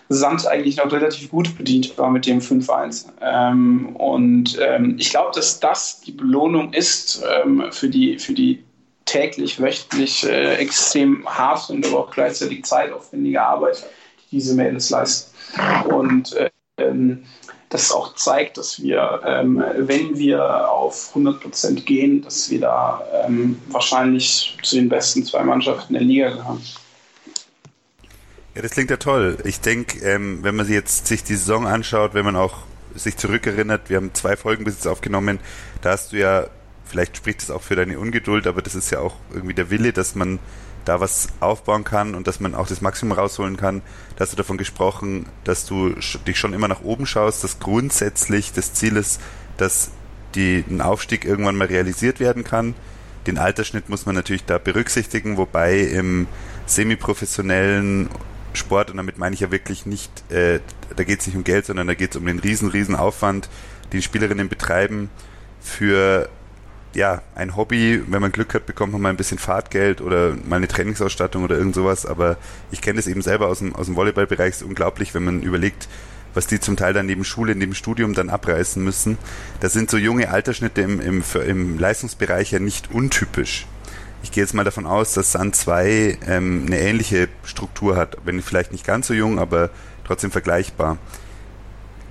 Sand 0.09 0.45
eigentlich 0.45 0.77
noch 0.77 0.91
relativ 0.91 1.29
gut 1.29 1.57
bedient 1.57 1.97
war 1.97 2.09
mit 2.09 2.25
dem 2.25 2.39
5-1. 2.39 3.05
Ähm, 3.21 3.95
und 3.95 4.59
ähm, 4.61 4.95
ich 4.99 5.09
glaube, 5.09 5.31
dass 5.33 5.59
das 5.59 6.01
die 6.01 6.11
Belohnung 6.11 6.73
ist 6.73 7.23
ähm, 7.43 7.65
für, 7.71 7.89
die, 7.89 8.19
für 8.19 8.33
die 8.33 8.63
täglich, 9.05 9.59
wöchentlich 9.61 10.23
äh, 10.25 10.55
extrem 10.55 11.25
harte 11.25 11.73
und 11.73 11.85
aber 11.85 11.99
auch 11.99 12.11
gleichzeitig 12.11 12.65
zeitaufwendige 12.65 13.41
Arbeit, 13.41 13.85
diese 14.31 14.55
Mädels 14.55 14.89
leisten. 14.89 15.31
Und 15.89 16.35
ähm, 16.77 17.23
das 17.71 17.91
auch 17.91 18.15
zeigt, 18.15 18.57
dass 18.57 18.81
wir, 18.81 19.21
ähm, 19.25 19.63
wenn 19.77 20.17
wir 20.17 20.69
auf 20.69 21.09
100 21.09 21.39
Prozent 21.39 21.85
gehen, 21.85 22.21
dass 22.21 22.49
wir 22.49 22.59
da 22.59 23.03
ähm, 23.25 23.59
wahrscheinlich 23.69 24.57
zu 24.61 24.75
den 24.75 24.89
besten 24.89 25.25
zwei 25.25 25.43
Mannschaften 25.43 25.93
der 25.93 26.03
Liga 26.03 26.29
gehören. 26.29 26.61
Ja, 28.55 28.61
das 28.61 28.71
klingt 28.71 28.89
ja 28.89 28.97
toll. 28.97 29.37
Ich 29.45 29.61
denke, 29.61 29.99
ähm, 30.05 30.39
wenn 30.43 30.55
man 30.55 30.67
jetzt 30.67 31.07
sich 31.07 31.23
die 31.23 31.35
Saison 31.35 31.65
anschaut, 31.65 32.13
wenn 32.13 32.25
man 32.25 32.35
auch 32.35 32.57
sich 32.93 33.15
zurückerinnert, 33.15 33.89
wir 33.89 33.95
haben 33.95 34.13
zwei 34.13 34.35
Folgen 34.35 34.65
bis 34.65 34.75
jetzt 34.75 34.87
aufgenommen, 34.87 35.39
da 35.81 35.91
hast 35.91 36.11
du 36.11 36.17
ja, 36.17 36.47
vielleicht 36.83 37.15
spricht 37.15 37.41
das 37.41 37.51
auch 37.51 37.61
für 37.61 37.77
deine 37.77 37.97
Ungeduld, 37.97 38.47
aber 38.47 38.61
das 38.61 38.75
ist 38.75 38.91
ja 38.91 38.99
auch 38.99 39.15
irgendwie 39.33 39.53
der 39.53 39.69
Wille, 39.69 39.93
dass 39.93 40.15
man 40.15 40.39
da 40.85 40.99
was 40.99 41.29
aufbauen 41.39 41.83
kann 41.83 42.15
und 42.15 42.27
dass 42.27 42.39
man 42.39 42.55
auch 42.55 42.67
das 42.67 42.81
Maximum 42.81 43.17
rausholen 43.17 43.57
kann. 43.57 43.81
Da 44.15 44.21
hast 44.21 44.33
du 44.33 44.37
davon 44.37 44.57
gesprochen, 44.57 45.25
dass 45.43 45.65
du 45.65 45.95
dich 46.27 46.37
schon 46.37 46.53
immer 46.53 46.67
nach 46.67 46.81
oben 46.81 47.05
schaust, 47.05 47.43
dass 47.43 47.59
grundsätzlich 47.59 48.53
das 48.53 48.73
Ziel 48.73 48.97
ist, 48.97 49.21
dass 49.57 49.91
die, 50.35 50.63
ein 50.69 50.81
Aufstieg 50.81 51.25
irgendwann 51.25 51.55
mal 51.55 51.67
realisiert 51.67 52.19
werden 52.19 52.43
kann. 52.43 52.73
Den 53.27 53.37
Altersschnitt 53.37 53.89
muss 53.89 54.05
man 54.05 54.15
natürlich 54.15 54.45
da 54.45 54.57
berücksichtigen, 54.57 55.37
wobei 55.37 55.79
im 55.79 56.27
semiprofessionellen 56.65 58.09
Sport, 58.53 58.91
und 58.91 58.97
damit 58.97 59.17
meine 59.17 59.33
ich 59.33 59.41
ja 59.41 59.51
wirklich 59.51 59.85
nicht, 59.85 60.11
äh, 60.31 60.59
da 60.95 61.03
geht 61.03 61.21
es 61.21 61.27
nicht 61.27 61.35
um 61.35 61.43
Geld, 61.43 61.65
sondern 61.65 61.87
da 61.87 61.93
geht 61.93 62.11
es 62.11 62.17
um 62.17 62.25
den 62.25 62.39
riesen, 62.39 62.69
riesen 62.69 62.95
Aufwand, 62.95 63.49
den 63.93 64.01
Spielerinnen 64.01 64.49
betreiben 64.49 65.09
für 65.61 66.29
ja, 66.93 67.21
ein 67.35 67.55
Hobby, 67.55 68.01
wenn 68.07 68.21
man 68.21 68.31
Glück 68.31 68.53
hat, 68.53 68.65
bekommt 68.65 68.91
man 68.93 69.01
mal 69.01 69.09
ein 69.09 69.17
bisschen 69.17 69.37
Fahrtgeld 69.37 70.01
oder 70.01 70.35
mal 70.47 70.57
eine 70.57 70.67
Trainingsausstattung 70.67 71.43
oder 71.43 71.57
irgend 71.57 71.75
sowas, 71.75 72.05
aber 72.05 72.37
ich 72.71 72.81
kenne 72.81 72.97
das 72.97 73.07
eben 73.07 73.21
selber 73.21 73.47
aus 73.47 73.59
dem, 73.59 73.75
aus 73.75 73.85
dem 73.85 73.95
Volleyballbereich, 73.95 74.49
ist 74.49 74.63
unglaublich, 74.63 75.13
wenn 75.13 75.23
man 75.23 75.41
überlegt, 75.41 75.87
was 76.33 76.47
die 76.47 76.59
zum 76.59 76.77
Teil 76.77 76.93
dann 76.93 77.05
neben 77.05 77.23
Schule, 77.23 77.55
neben 77.55 77.75
Studium 77.75 78.13
dann 78.13 78.29
abreißen 78.29 78.83
müssen. 78.83 79.17
Da 79.59 79.69
sind 79.69 79.89
so 79.89 79.97
junge 79.97 80.29
Altersschnitte 80.29 80.81
im, 80.81 80.99
im, 80.99 81.23
im 81.45 81.79
Leistungsbereich 81.79 82.51
ja 82.51 82.59
nicht 82.59 82.91
untypisch. 82.91 83.67
Ich 84.23 84.31
gehe 84.31 84.43
jetzt 84.43 84.53
mal 84.53 84.63
davon 84.63 84.85
aus, 84.85 85.13
dass 85.13 85.31
Sand 85.31 85.55
2 85.55 86.19
ähm, 86.27 86.63
eine 86.67 86.79
ähnliche 86.79 87.27
Struktur 87.43 87.95
hat, 87.95 88.17
wenn 88.23 88.41
vielleicht 88.41 88.71
nicht 88.71 88.85
ganz 88.85 89.07
so 89.07 89.13
jung, 89.13 89.39
aber 89.39 89.71
trotzdem 90.05 90.31
vergleichbar. 90.31 90.97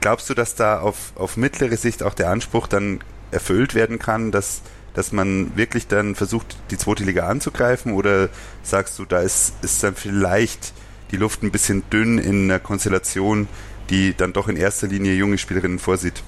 Glaubst 0.00 0.28
du, 0.28 0.34
dass 0.34 0.54
da 0.54 0.80
auf, 0.80 1.12
auf 1.14 1.36
mittlere 1.36 1.76
Sicht 1.76 2.02
auch 2.02 2.14
der 2.14 2.30
Anspruch 2.30 2.66
dann 2.66 3.00
erfüllt 3.30 3.74
werden 3.74 3.98
kann, 3.98 4.30
dass, 4.30 4.62
dass 4.94 5.12
man 5.12 5.56
wirklich 5.56 5.86
dann 5.86 6.14
versucht, 6.14 6.56
die 6.70 6.78
zweite 6.78 7.04
Liga 7.04 7.28
anzugreifen? 7.28 7.92
Oder 7.92 8.28
sagst 8.62 8.98
du, 8.98 9.04
da 9.04 9.20
ist, 9.20 9.54
ist 9.62 9.82
dann 9.82 9.94
vielleicht 9.94 10.72
die 11.10 11.16
Luft 11.16 11.42
ein 11.42 11.50
bisschen 11.50 11.82
dünn 11.90 12.18
in 12.18 12.44
einer 12.44 12.60
Konstellation, 12.60 13.48
die 13.90 14.14
dann 14.16 14.32
doch 14.32 14.48
in 14.48 14.56
erster 14.56 14.86
Linie 14.86 15.14
junge 15.14 15.38
Spielerinnen 15.38 15.78
vorsieht? 15.78 16.22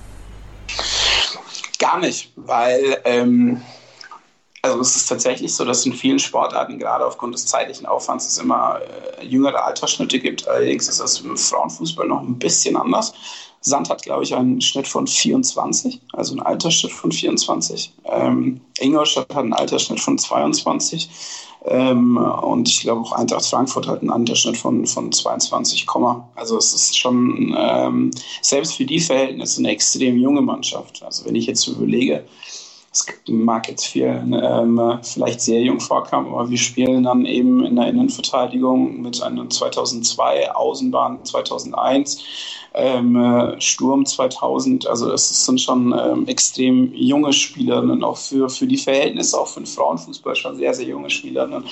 Gar 1.79 2.01
nicht, 2.01 2.33
weil 2.37 3.01
ähm, 3.05 3.63
also 4.63 4.81
es 4.81 4.95
ist 4.95 5.09
tatsächlich 5.09 5.53
so, 5.55 5.65
dass 5.65 5.85
in 5.85 5.93
vielen 5.93 6.21
Sportarten 6.21 6.79
gerade 6.79 7.05
aufgrund 7.05 7.35
des 7.35 7.47
zeitlichen 7.47 7.85
Aufwands 7.85 8.29
es 8.29 8.39
immer 8.39 8.81
äh, 9.19 9.25
jüngere 9.25 9.65
Altersschnitte 9.65 10.21
gibt. 10.21 10.47
Allerdings 10.47 10.89
ist 10.89 11.01
das 11.01 11.21
im 11.21 11.37
Frauenfußball 11.37 12.07
noch 12.07 12.23
ein 12.23 12.39
bisschen 12.39 12.77
anders. 12.77 13.13
Sand 13.63 13.89
hat, 13.89 14.03
glaube 14.03 14.25
ich, 14.25 14.35
einen 14.35 14.61
Schnitt 14.61 14.89
von 14.89 15.07
24, 15.07 16.01
also 16.13 16.33
einen 16.33 16.43
Altersschnitt 16.43 16.93
von 16.93 17.13
24. 17.13 17.93
Ähm, 18.05 18.61
Ingolstadt 18.81 19.29
hat 19.31 19.45
einen 19.45 19.53
Altersschnitt 19.53 20.01
von 20.01 20.19
22. 20.19 21.09
Ähm, 21.65 22.17
und 22.17 22.69
ich 22.69 22.81
glaube 22.81 23.03
auch 23.03 23.13
Eintracht 23.13 23.47
Frankfurt 23.47 23.87
hat 23.87 24.01
einen 24.01 24.11
Altersschnitt 24.11 24.57
von, 24.57 24.85
von 24.85 25.13
22, 25.13 25.87
also 26.35 26.59
es 26.59 26.75
ist 26.75 26.99
schon 26.99 27.55
ähm, 27.57 28.11
selbst 28.41 28.75
für 28.75 28.85
die 28.85 28.99
Verhältnisse 28.99 29.61
eine 29.61 29.71
extrem 29.71 30.17
junge 30.17 30.43
Mannschaft. 30.43 31.03
Also 31.05 31.25
wenn 31.25 31.37
ich 31.37 31.47
jetzt 31.47 31.69
überlege, 31.69 32.25
es 32.93 33.07
mag 33.29 33.69
jetzt 33.69 33.87
vielen 33.87 34.35
ähm, 34.35 34.99
vielleicht 35.03 35.41
sehr 35.41 35.61
jung 35.63 35.81
vorkommen, 35.81 36.27
aber 36.35 36.51
wir 36.51 36.59
spielen 36.59 37.05
dann 37.05 37.25
eben 37.27 37.65
in 37.65 37.77
der 37.77 37.87
Innenverteidigung 37.87 39.01
mit 39.01 39.23
einem 39.23 39.49
2002, 39.49 40.55
Außenbahn 40.55 41.25
2001 41.25 42.23
ähm, 42.75 43.17
äh, 43.17 43.61
Sturm 43.61 44.07
2000. 44.07 44.87
Also 44.87 45.13
es 45.13 45.45
sind 45.45 45.61
schon 45.61 45.95
ähm, 45.99 46.27
extrem 46.27 46.93
junge 46.95 47.33
Spielerinnen, 47.33 48.03
auch 48.05 48.17
für, 48.17 48.49
für 48.49 48.67
die 48.67 48.77
Verhältnisse, 48.77 49.39
auch 49.39 49.49
für 49.49 49.61
den 49.61 49.67
Frauenfußball 49.67 50.37
schon 50.37 50.57
sehr, 50.57 50.73
sehr 50.75 50.87
junge 50.87 51.11
Spielerinnen. 51.11 51.65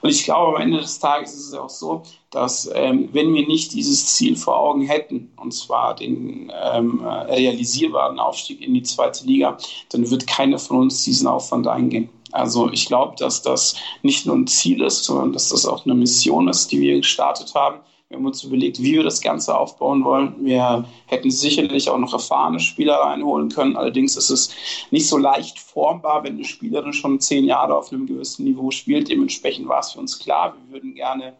Und 0.00 0.10
ich 0.10 0.24
glaube, 0.24 0.56
am 0.56 0.62
Ende 0.62 0.78
des 0.78 0.98
Tages 0.98 1.34
ist 1.34 1.48
es 1.48 1.54
auch 1.54 1.68
so, 1.68 2.02
dass 2.30 2.70
ähm, 2.74 3.08
wenn 3.12 3.34
wir 3.34 3.46
nicht 3.46 3.72
dieses 3.72 4.06
Ziel 4.14 4.36
vor 4.36 4.58
Augen 4.58 4.82
hätten, 4.82 5.32
und 5.36 5.52
zwar 5.52 5.94
den 5.94 6.52
ähm, 6.72 7.04
realisierbaren 7.04 8.18
Aufstieg 8.18 8.60
in 8.60 8.74
die 8.74 8.82
zweite 8.82 9.26
Liga, 9.26 9.58
dann 9.90 10.10
wird 10.10 10.26
keiner 10.26 10.58
von 10.58 10.78
uns 10.78 11.04
diesen 11.04 11.26
Aufwand 11.26 11.66
eingehen. 11.66 12.08
Also 12.32 12.70
ich 12.70 12.86
glaube, 12.86 13.16
dass 13.16 13.42
das 13.42 13.76
nicht 14.02 14.26
nur 14.26 14.36
ein 14.36 14.46
Ziel 14.46 14.82
ist, 14.82 15.04
sondern 15.04 15.32
dass 15.32 15.48
das 15.48 15.66
auch 15.66 15.84
eine 15.84 15.94
Mission 15.94 16.48
ist, 16.48 16.70
die 16.70 16.80
wir 16.80 16.96
gestartet 16.98 17.54
haben. 17.54 17.80
Wir 18.10 18.16
haben 18.16 18.26
uns 18.26 18.42
überlegt, 18.42 18.82
wie 18.82 18.94
wir 18.94 19.04
das 19.04 19.20
Ganze 19.20 19.56
aufbauen 19.56 20.04
wollen. 20.04 20.34
Wir 20.40 20.84
hätten 21.06 21.30
sicherlich 21.30 21.88
auch 21.88 21.96
noch 21.96 22.12
erfahrene 22.12 22.58
Spieler 22.58 22.96
reinholen 22.96 23.50
können. 23.50 23.76
Allerdings 23.76 24.16
ist 24.16 24.30
es 24.30 24.50
nicht 24.90 25.06
so 25.08 25.16
leicht 25.16 25.60
formbar, 25.60 26.24
wenn 26.24 26.34
eine 26.34 26.44
Spielerin 26.44 26.92
schon 26.92 27.20
zehn 27.20 27.44
Jahre 27.44 27.76
auf 27.76 27.92
einem 27.92 28.08
gewissen 28.08 28.46
Niveau 28.46 28.72
spielt. 28.72 29.08
Dementsprechend 29.08 29.68
war 29.68 29.78
es 29.78 29.92
für 29.92 30.00
uns 30.00 30.18
klar, 30.18 30.56
wir 30.56 30.74
würden 30.74 30.96
gerne, 30.96 31.34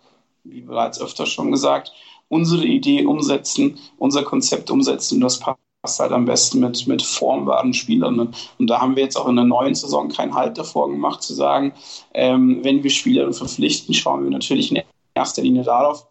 wie 0.44 0.60
bereits 0.60 1.00
öfter 1.00 1.26
schon 1.26 1.50
gesagt, 1.50 1.90
unsere 2.28 2.64
Idee 2.64 3.04
umsetzen, 3.04 3.76
unser 3.98 4.22
Konzept 4.22 4.70
umsetzen. 4.70 5.20
Das 5.20 5.40
passt 5.40 5.98
halt 5.98 6.12
am 6.12 6.24
besten 6.24 6.60
mit, 6.60 6.86
mit 6.86 7.02
formbaren 7.02 7.74
Spielern. 7.74 8.32
Und 8.60 8.70
da 8.70 8.80
haben 8.80 8.94
wir 8.94 9.02
jetzt 9.02 9.16
auch 9.16 9.26
in 9.26 9.34
der 9.34 9.44
neuen 9.44 9.74
Saison 9.74 10.08
keinen 10.08 10.36
Halt 10.36 10.56
davor 10.56 10.88
gemacht, 10.88 11.20
zu 11.24 11.34
sagen, 11.34 11.72
ähm, 12.14 12.60
wenn 12.62 12.84
wir 12.84 12.90
Spieler 12.90 13.32
verpflichten, 13.32 13.92
schauen 13.92 14.22
wir 14.22 14.30
natürlich 14.30 14.70
in 14.70 14.84
erster 15.16 15.42
Linie 15.42 15.64
darauf, 15.64 16.06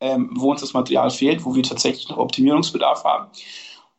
ähm, 0.00 0.30
wo 0.34 0.50
uns 0.50 0.60
das 0.60 0.74
Material 0.74 1.10
fehlt, 1.10 1.44
wo 1.44 1.54
wir 1.54 1.62
tatsächlich 1.62 2.08
noch 2.08 2.18
Optimierungsbedarf 2.18 3.04
haben. 3.04 3.26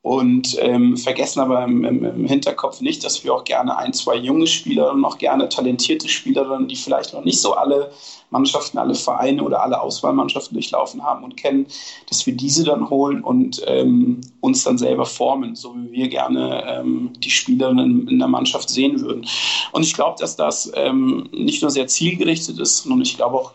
und 0.01 0.55
ähm, 0.61 0.95
vergessen 0.95 1.41
aber 1.41 1.65
im, 1.65 1.83
im, 1.83 2.05
im, 2.05 2.25
Hinterkopf 2.25 2.79
nicht, 2.79 3.03
dass 3.03 3.21
wir 3.25 3.33
auch 3.33 3.43
gerne 3.43 3.77
ein, 3.77 3.91
zwei 3.91 4.15
junge 4.15 4.47
Spieler 4.47 4.91
und 4.91 5.01
noch 5.01 5.17
gerne 5.17 5.49
talentierte 5.49 6.07
Spielerinnen, 6.07 6.69
die 6.69 6.77
vielleicht 6.77 7.13
noch 7.13 7.25
nicht 7.25 7.41
so 7.41 7.53
alle 7.53 7.91
Mannschaften, 8.29 8.77
alle 8.77 8.95
Vereine 8.95 9.43
oder 9.43 9.61
alle 9.61 9.81
Auswahlmannschaften 9.81 10.55
durchlaufen 10.55 11.03
haben 11.03 11.25
und 11.25 11.35
kennen, 11.35 11.67
dass 12.07 12.25
wir 12.25 12.33
diese 12.33 12.63
dann 12.63 12.89
holen 12.89 13.21
und 13.21 13.61
ähm, 13.67 14.21
uns 14.39 14.63
dann 14.63 14.77
selber 14.77 15.05
formen, 15.05 15.55
so 15.55 15.75
wie 15.75 15.91
wir 15.91 16.07
gerne 16.07 16.63
ähm, 16.65 17.11
die 17.17 17.29
Spielerinnen 17.29 18.07
in 18.07 18.19
der 18.19 18.29
Mannschaft 18.29 18.69
sehen 18.69 19.01
würden. 19.01 19.25
Und 19.73 19.83
ich 19.83 19.93
glaube, 19.93 20.15
dass 20.17 20.37
das 20.37 20.71
ähm, 20.75 21.27
nicht 21.33 21.61
nur 21.61 21.71
sehr 21.71 21.87
zielgerichtet 21.87 22.57
ist, 22.57 22.83
sondern 22.83 23.01
ich 23.01 23.17
glaube 23.17 23.37
auch 23.37 23.51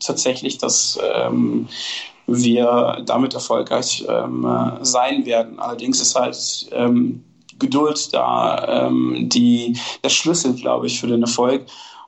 tatsächlich, 0.00 0.58
dass 0.58 0.98
ähm, 1.02 1.68
wir 2.26 3.02
damit 3.06 3.34
erfolgreich 3.34 4.04
ähm, 4.08 4.46
sein 4.82 5.24
werden. 5.26 5.58
Allerdings 5.58 6.00
ist 6.00 6.14
halt 6.14 6.68
ähm, 6.72 7.24
Geduld 7.58 8.12
da 8.12 8.86
ähm, 8.86 9.28
die, 9.28 9.76
der 10.04 10.10
Schlüssel, 10.10 10.54
glaube 10.54 10.86
ich, 10.86 11.00
für 11.00 11.06
den 11.06 11.22
Erfolg. 11.22 11.66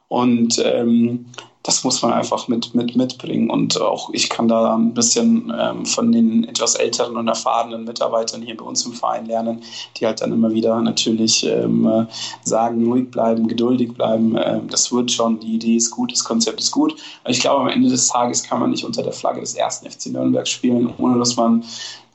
Und 0.09 0.61
ähm, 0.65 1.27
das 1.71 1.85
muss 1.85 2.03
man 2.03 2.13
einfach 2.13 2.49
mit, 2.49 2.75
mit 2.75 2.97
mitbringen. 2.97 3.49
Und 3.49 3.81
auch 3.81 4.11
ich 4.13 4.29
kann 4.29 4.49
da 4.49 4.75
ein 4.75 4.93
bisschen 4.93 5.53
ähm, 5.57 5.87
von 5.87 6.11
den 6.11 6.43
etwas 6.43 6.75
älteren 6.75 7.17
und 7.17 7.29
erfahrenen 7.29 7.85
Mitarbeitern 7.85 8.43
hier 8.43 8.57
bei 8.57 8.65
uns 8.65 8.85
im 8.85 8.93
Verein 8.93 9.27
lernen, 9.27 9.63
die 9.97 10.05
halt 10.05 10.21
dann 10.21 10.33
immer 10.33 10.53
wieder 10.53 10.81
natürlich 10.81 11.47
ähm, 11.47 12.09
sagen, 12.43 12.85
ruhig 12.91 13.13
bleiben, 13.13 13.47
geduldig 13.47 13.95
bleiben. 13.95 14.37
Ähm, 14.37 14.67
das 14.69 14.91
wird 14.91 15.13
schon, 15.13 15.39
die 15.39 15.55
Idee 15.55 15.77
ist 15.77 15.93
gut, 15.93 16.11
das 16.11 16.25
Konzept 16.25 16.59
ist 16.59 16.73
gut. 16.73 16.97
Aber 17.23 17.31
ich 17.31 17.39
glaube, 17.39 17.61
am 17.61 17.69
Ende 17.69 17.89
des 17.89 18.09
Tages 18.09 18.43
kann 18.43 18.59
man 18.59 18.71
nicht 18.71 18.85
unter 18.85 19.05
der 19.05 19.13
Flagge 19.13 19.41
des 19.41 19.55
ersten 19.55 19.89
FC 19.89 20.07
Nürnberg 20.07 20.49
spielen, 20.49 20.93
ohne 20.99 21.21
dass 21.21 21.37
man 21.37 21.63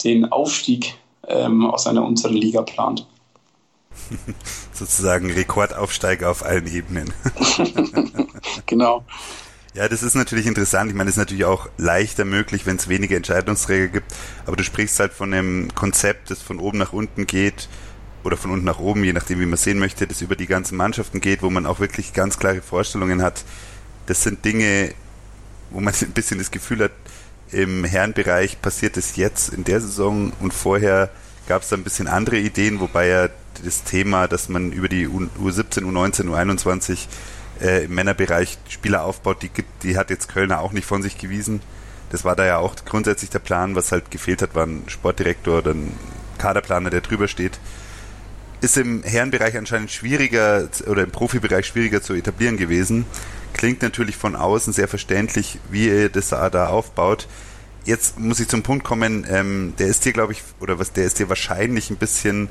den 0.04 0.30
Aufstieg 0.34 0.96
ähm, 1.30 1.66
aus 1.66 1.88
einer 1.88 2.04
unteren 2.04 2.36
Liga 2.36 2.62
plant. 2.62 3.08
Sozusagen 4.74 5.32
Rekordaufsteiger 5.32 6.30
auf 6.30 6.44
allen 6.44 6.68
Ebenen. 6.68 7.14
genau. 8.66 9.06
Ja, 9.76 9.90
das 9.90 10.04
ist 10.04 10.16
natürlich 10.16 10.46
interessant. 10.46 10.90
Ich 10.90 10.96
meine, 10.96 11.10
es 11.10 11.16
ist 11.16 11.20
natürlich 11.20 11.44
auch 11.44 11.68
leichter 11.78 12.24
möglich, 12.24 12.66
wenn 12.66 12.78
es 12.78 12.88
wenige 12.88 13.18
Entscheidungsträger 13.18 13.90
gibt. 13.90 14.16
Aber 14.46 14.56
du 14.56 14.64
sprichst 14.64 14.98
halt 15.02 15.12
von 15.12 15.34
einem 15.34 15.76
Konzept, 15.76 16.32
das 16.32 16.42
von 16.42 16.60
oben 16.60 16.78
nach 16.78 16.94
unten 16.94 17.28
geht 17.28 17.68
oder 18.24 18.38
von 18.38 18.52
unten 18.52 18.64
nach 18.64 18.80
oben, 18.80 19.04
je 19.04 19.12
nachdem, 19.12 19.42
wie 19.42 19.46
man 19.46 19.58
sehen 19.58 19.78
möchte, 19.78 20.08
das 20.08 20.22
über 20.22 20.38
die 20.38 20.48
ganzen 20.48 20.78
Mannschaften 20.78 21.20
geht, 21.20 21.42
wo 21.42 21.50
man 21.50 21.66
auch 21.66 21.82
wirklich 21.82 22.14
ganz 22.14 22.40
klare 22.40 22.62
Vorstellungen 22.62 23.22
hat. 23.22 23.44
Das 24.06 24.24
sind 24.24 24.46
Dinge, 24.46 24.94
wo 25.72 25.82
man 25.82 25.94
ein 26.02 26.12
bisschen 26.12 26.38
das 26.38 26.52
Gefühl 26.52 26.80
hat, 26.80 26.92
im 27.52 27.84
Herrenbereich 27.84 28.62
passiert 28.62 28.96
es 28.96 29.18
jetzt 29.18 29.50
in 29.50 29.66
der 29.66 29.82
Saison 29.82 30.32
und 30.40 30.54
vorher 30.54 31.10
gab 31.50 31.64
es 31.64 31.70
da 31.70 31.76
ein 31.76 31.84
bisschen 31.84 32.08
andere 32.08 32.38
Ideen, 32.38 32.80
wobei 32.80 33.08
ja 33.08 33.30
das 33.62 33.84
Thema, 33.84 34.30
dass 34.30 34.48
man 34.48 34.72
über 34.72 34.88
die 34.88 35.06
U17, 35.06 35.82
U19, 35.84 36.30
U21 36.30 37.08
äh, 37.62 37.86
im 37.86 37.96
Männerbereich 37.96 38.58
Spieler 38.70 39.04
aufbaut, 39.04 39.42
die, 39.42 39.52
die 39.84 39.98
hat 39.98 40.10
jetzt 40.10 40.28
Kölner 40.28 40.60
auch 40.60 40.72
nicht 40.72 40.86
von 40.86 41.02
sich 41.02 41.18
gewiesen. 41.18 41.62
Das 42.10 42.24
war 42.24 42.36
da 42.36 42.46
ja 42.46 42.58
auch 42.58 42.76
grundsätzlich 42.86 43.30
der 43.30 43.40
Plan. 43.40 43.76
Was 43.76 43.92
halt 43.92 44.12
gefehlt 44.12 44.42
hat, 44.42 44.56
war 44.56 44.66
ein 44.66 44.84
Sportdirektor 44.88 45.60
oder 45.60 45.72
ein 45.72 45.92
Kaderplaner, 46.38 46.90
der 46.90 47.02
drüber 47.02 47.28
steht. 47.28 47.60
Ist 48.62 48.78
im 48.78 49.04
Herrenbereich 49.04 49.58
anscheinend 49.58 49.92
schwieriger 49.92 50.70
oder 50.88 51.04
im 51.04 51.12
Profibereich 51.12 51.66
schwieriger 51.66 52.02
zu 52.02 52.14
etablieren 52.14 52.58
gewesen. 52.58 53.06
Klingt 53.54 53.82
natürlich 53.82 54.18
von 54.18 54.36
außen 54.36 54.74
sehr 54.74 54.88
verständlich, 54.88 55.60
wie 55.70 55.88
ihr 55.88 56.10
das 56.10 56.30
da 56.30 56.68
aufbaut. 56.68 57.28
Jetzt 57.86 58.20
muss 58.20 58.40
ich 58.40 58.48
zum 58.48 58.64
Punkt 58.64 58.84
kommen, 58.84 59.26
ähm, 59.30 59.74
der 59.78 59.88
ist 59.88 60.06
dir, 60.06 60.14
glaube 60.14 60.34
ich, 60.34 60.42
oder 60.60 60.80
was, 60.80 60.92
der 60.92 61.06
ist 61.06 61.20
dir 61.20 61.30
wahrscheinlich 61.30 61.92
ein 61.92 61.98
bisschen 61.98 62.50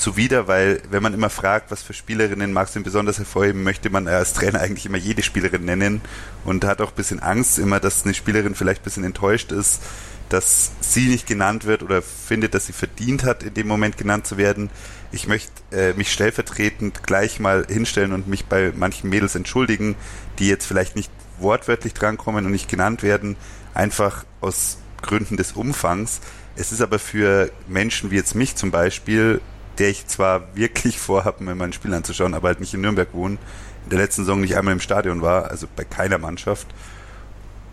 zuwider, 0.00 0.48
weil 0.48 0.82
wenn 0.90 1.02
man 1.02 1.14
immer 1.14 1.30
fragt, 1.30 1.70
was 1.70 1.82
für 1.82 1.92
Spielerinnen 1.92 2.52
magst 2.52 2.74
du 2.74 2.78
denn 2.78 2.84
besonders 2.84 3.18
hervorheben, 3.18 3.62
möchte 3.62 3.90
man 3.90 4.08
als 4.08 4.32
Trainer 4.32 4.60
eigentlich 4.60 4.86
immer 4.86 4.98
jede 4.98 5.22
Spielerin 5.22 5.64
nennen 5.64 6.00
und 6.44 6.64
hat 6.64 6.80
auch 6.80 6.90
ein 6.90 6.96
bisschen 6.96 7.20
Angst 7.20 7.58
immer, 7.58 7.78
dass 7.80 8.04
eine 8.04 8.14
Spielerin 8.14 8.54
vielleicht 8.54 8.80
ein 8.80 8.84
bisschen 8.84 9.04
enttäuscht 9.04 9.52
ist, 9.52 9.82
dass 10.30 10.72
sie 10.80 11.08
nicht 11.08 11.26
genannt 11.26 11.64
wird 11.66 11.82
oder 11.82 12.02
findet, 12.02 12.54
dass 12.54 12.66
sie 12.66 12.72
verdient 12.72 13.24
hat, 13.24 13.42
in 13.42 13.54
dem 13.54 13.68
Moment 13.68 13.96
genannt 13.96 14.26
zu 14.26 14.36
werden. 14.36 14.70
Ich 15.12 15.26
möchte 15.26 15.50
äh, 15.72 15.92
mich 15.94 16.12
stellvertretend 16.12 17.02
gleich 17.02 17.40
mal 17.40 17.66
hinstellen 17.68 18.12
und 18.12 18.28
mich 18.28 18.46
bei 18.46 18.72
manchen 18.74 19.10
Mädels 19.10 19.34
entschuldigen, 19.34 19.96
die 20.38 20.48
jetzt 20.48 20.66
vielleicht 20.66 20.96
nicht 20.96 21.10
wortwörtlich 21.38 21.94
drankommen 21.94 22.46
und 22.46 22.52
nicht 22.52 22.68
genannt 22.68 23.02
werden, 23.02 23.36
einfach 23.74 24.24
aus 24.40 24.78
Gründen 25.02 25.36
des 25.36 25.52
Umfangs. 25.52 26.20
Es 26.56 26.72
ist 26.72 26.80
aber 26.80 26.98
für 26.98 27.50
Menschen 27.68 28.10
wie 28.10 28.16
jetzt 28.16 28.34
mich 28.34 28.54
zum 28.54 28.70
Beispiel 28.70 29.40
der 29.80 29.88
ich 29.88 30.06
zwar 30.06 30.54
wirklich 30.54 30.98
vorhabe, 31.00 31.42
mir 31.42 31.56
mein 31.56 31.72
Spiel 31.72 31.92
anzuschauen, 31.92 32.34
aber 32.34 32.48
halt 32.48 32.60
nicht 32.60 32.74
in 32.74 32.82
Nürnberg 32.82 33.08
wohne, 33.12 33.38
in 33.84 33.90
der 33.90 33.98
letzten 33.98 34.22
Saison 34.22 34.40
nicht 34.40 34.56
einmal 34.56 34.74
im 34.74 34.80
Stadion 34.80 35.22
war, 35.22 35.50
also 35.50 35.66
bei 35.74 35.84
keiner 35.84 36.18
Mannschaft. 36.18 36.68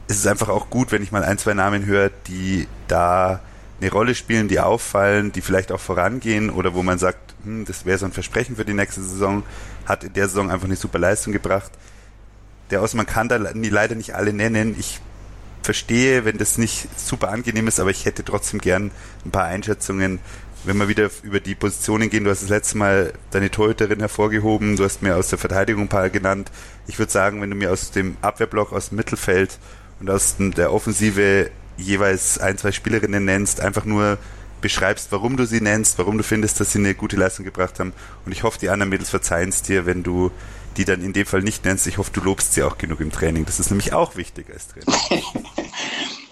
Es 0.07 0.17
ist 0.17 0.27
einfach 0.27 0.49
auch 0.49 0.69
gut, 0.69 0.91
wenn 0.91 1.03
ich 1.03 1.11
mal 1.11 1.23
ein, 1.23 1.37
zwei 1.37 1.53
Namen 1.53 1.85
höre, 1.85 2.09
die 2.27 2.67
da 2.87 3.41
eine 3.79 3.91
Rolle 3.91 4.15
spielen, 4.15 4.47
die 4.47 4.59
auffallen, 4.59 5.31
die 5.33 5.41
vielleicht 5.41 5.71
auch 5.71 5.79
vorangehen 5.79 6.49
oder 6.49 6.73
wo 6.73 6.81
man 6.81 6.97
sagt, 6.97 7.35
hm, 7.43 7.65
das 7.65 7.85
wäre 7.85 7.97
so 7.97 8.05
ein 8.05 8.13
Versprechen 8.13 8.55
für 8.55 8.65
die 8.65 8.73
nächste 8.73 9.03
Saison, 9.03 9.43
hat 9.85 10.05
in 10.05 10.13
der 10.13 10.27
Saison 10.29 10.49
einfach 10.49 10.65
eine 10.65 10.77
super 10.77 10.97
Leistung 10.97 11.33
gebracht. 11.33 11.71
Der 12.71 12.81
aus, 12.81 12.93
man 12.93 13.05
kann 13.05 13.29
da 13.29 13.35
leider 13.37 13.95
nicht 13.95 14.15
alle 14.15 14.33
nennen. 14.33 14.75
Ich 14.79 14.99
verstehe, 15.61 16.25
wenn 16.25 16.37
das 16.37 16.57
nicht 16.57 16.87
super 16.97 17.29
angenehm 17.29 17.67
ist, 17.67 17.79
aber 17.79 17.89
ich 17.89 18.05
hätte 18.05 18.23
trotzdem 18.23 18.59
gern 18.59 18.91
ein 19.25 19.31
paar 19.31 19.45
Einschätzungen, 19.45 20.19
wenn 20.63 20.77
wir 20.77 20.87
wieder 20.87 21.09
über 21.23 21.39
die 21.39 21.55
Positionen 21.55 22.09
gehen, 22.09 22.23
du 22.23 22.29
hast 22.29 22.41
das 22.41 22.49
letzte 22.49 22.77
Mal 22.77 23.13
deine 23.31 23.49
Torhüterin 23.49 23.99
hervorgehoben, 23.99 24.75
du 24.75 24.83
hast 24.83 25.01
mir 25.01 25.15
aus 25.15 25.29
der 25.29 25.37
Verteidigung 25.37 25.83
ein 25.83 25.89
paar 25.89 26.09
genannt. 26.09 26.51
Ich 26.87 26.99
würde 26.99 27.11
sagen, 27.11 27.41
wenn 27.41 27.49
du 27.49 27.55
mir 27.55 27.71
aus 27.71 27.91
dem 27.91 28.17
Abwehrblock, 28.21 28.73
aus 28.73 28.89
dem 28.89 28.97
Mittelfeld 28.97 29.59
und 29.99 30.09
aus 30.09 30.35
der 30.39 30.73
Offensive 30.73 31.49
jeweils 31.77 32.39
ein, 32.39 32.57
zwei 32.57 32.71
Spielerinnen 32.71 33.23
nennst, 33.23 33.61
einfach 33.61 33.85
nur 33.85 34.17
beschreibst, 34.61 35.11
warum 35.11 35.37
du 35.37 35.45
sie 35.45 35.61
nennst, 35.61 35.99
warum 35.99 36.17
du 36.17 36.23
findest, 36.23 36.59
dass 36.59 36.71
sie 36.73 36.79
eine 36.79 36.95
gute 36.95 37.15
Leistung 37.15 37.45
gebracht 37.45 37.79
haben. 37.79 37.93
Und 38.25 38.31
ich 38.31 38.43
hoffe, 38.43 38.59
die 38.59 38.69
anderen 38.69 38.89
Mädels 38.89 39.09
verzeihen 39.09 39.49
es 39.49 39.61
dir, 39.61 39.85
wenn 39.85 40.03
du 40.03 40.31
die 40.77 40.85
dann 40.85 41.03
in 41.03 41.13
dem 41.13 41.25
Fall 41.25 41.41
nicht 41.41 41.65
nennst. 41.65 41.87
Ich 41.87 41.97
hoffe, 41.97 42.11
du 42.13 42.21
lobst 42.21 42.53
sie 42.53 42.63
auch 42.63 42.77
genug 42.77 42.99
im 42.99 43.11
Training. 43.11 43.45
Das 43.45 43.59
ist 43.59 43.69
nämlich 43.69 43.93
auch 43.93 44.15
wichtig 44.15 44.47
als 44.51 44.67
Trainer. 44.67 44.97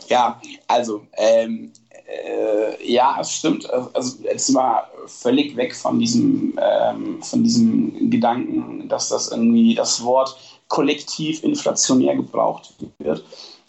ja, 0.08 0.40
also 0.68 1.08
ähm, 1.18 1.72
äh, 2.08 2.92
ja, 2.92 3.18
es 3.20 3.32
stimmt. 3.32 3.70
Also 3.70 4.24
jetzt 4.24 4.50
mal 4.50 4.84
völlig 5.08 5.56
weg 5.56 5.76
von 5.76 6.00
diesem, 6.00 6.58
ähm, 6.62 7.22
von 7.22 7.44
diesem 7.44 8.10
Gedanken, 8.10 8.88
dass 8.90 9.10
das 9.10 9.32
irgendwie 9.32 9.76
das 9.76 10.04
Wort 10.04 10.38
kollektiv 10.68 11.44
inflationär 11.44 12.16
gebraucht 12.16 12.74
wird. 13.00 13.24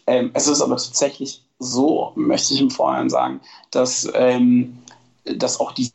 Ähm, 0.06 0.30
es 0.34 0.46
ist 0.46 0.60
aber 0.60 0.76
tatsächlich 0.76 1.42
so, 1.58 2.12
möchte 2.14 2.54
ich 2.54 2.60
im 2.60 2.70
Vorhinein 2.70 3.10
sagen, 3.10 3.40
dass, 3.70 4.08
ähm, 4.14 4.78
dass 5.24 5.58
auch 5.58 5.72
die 5.72 5.90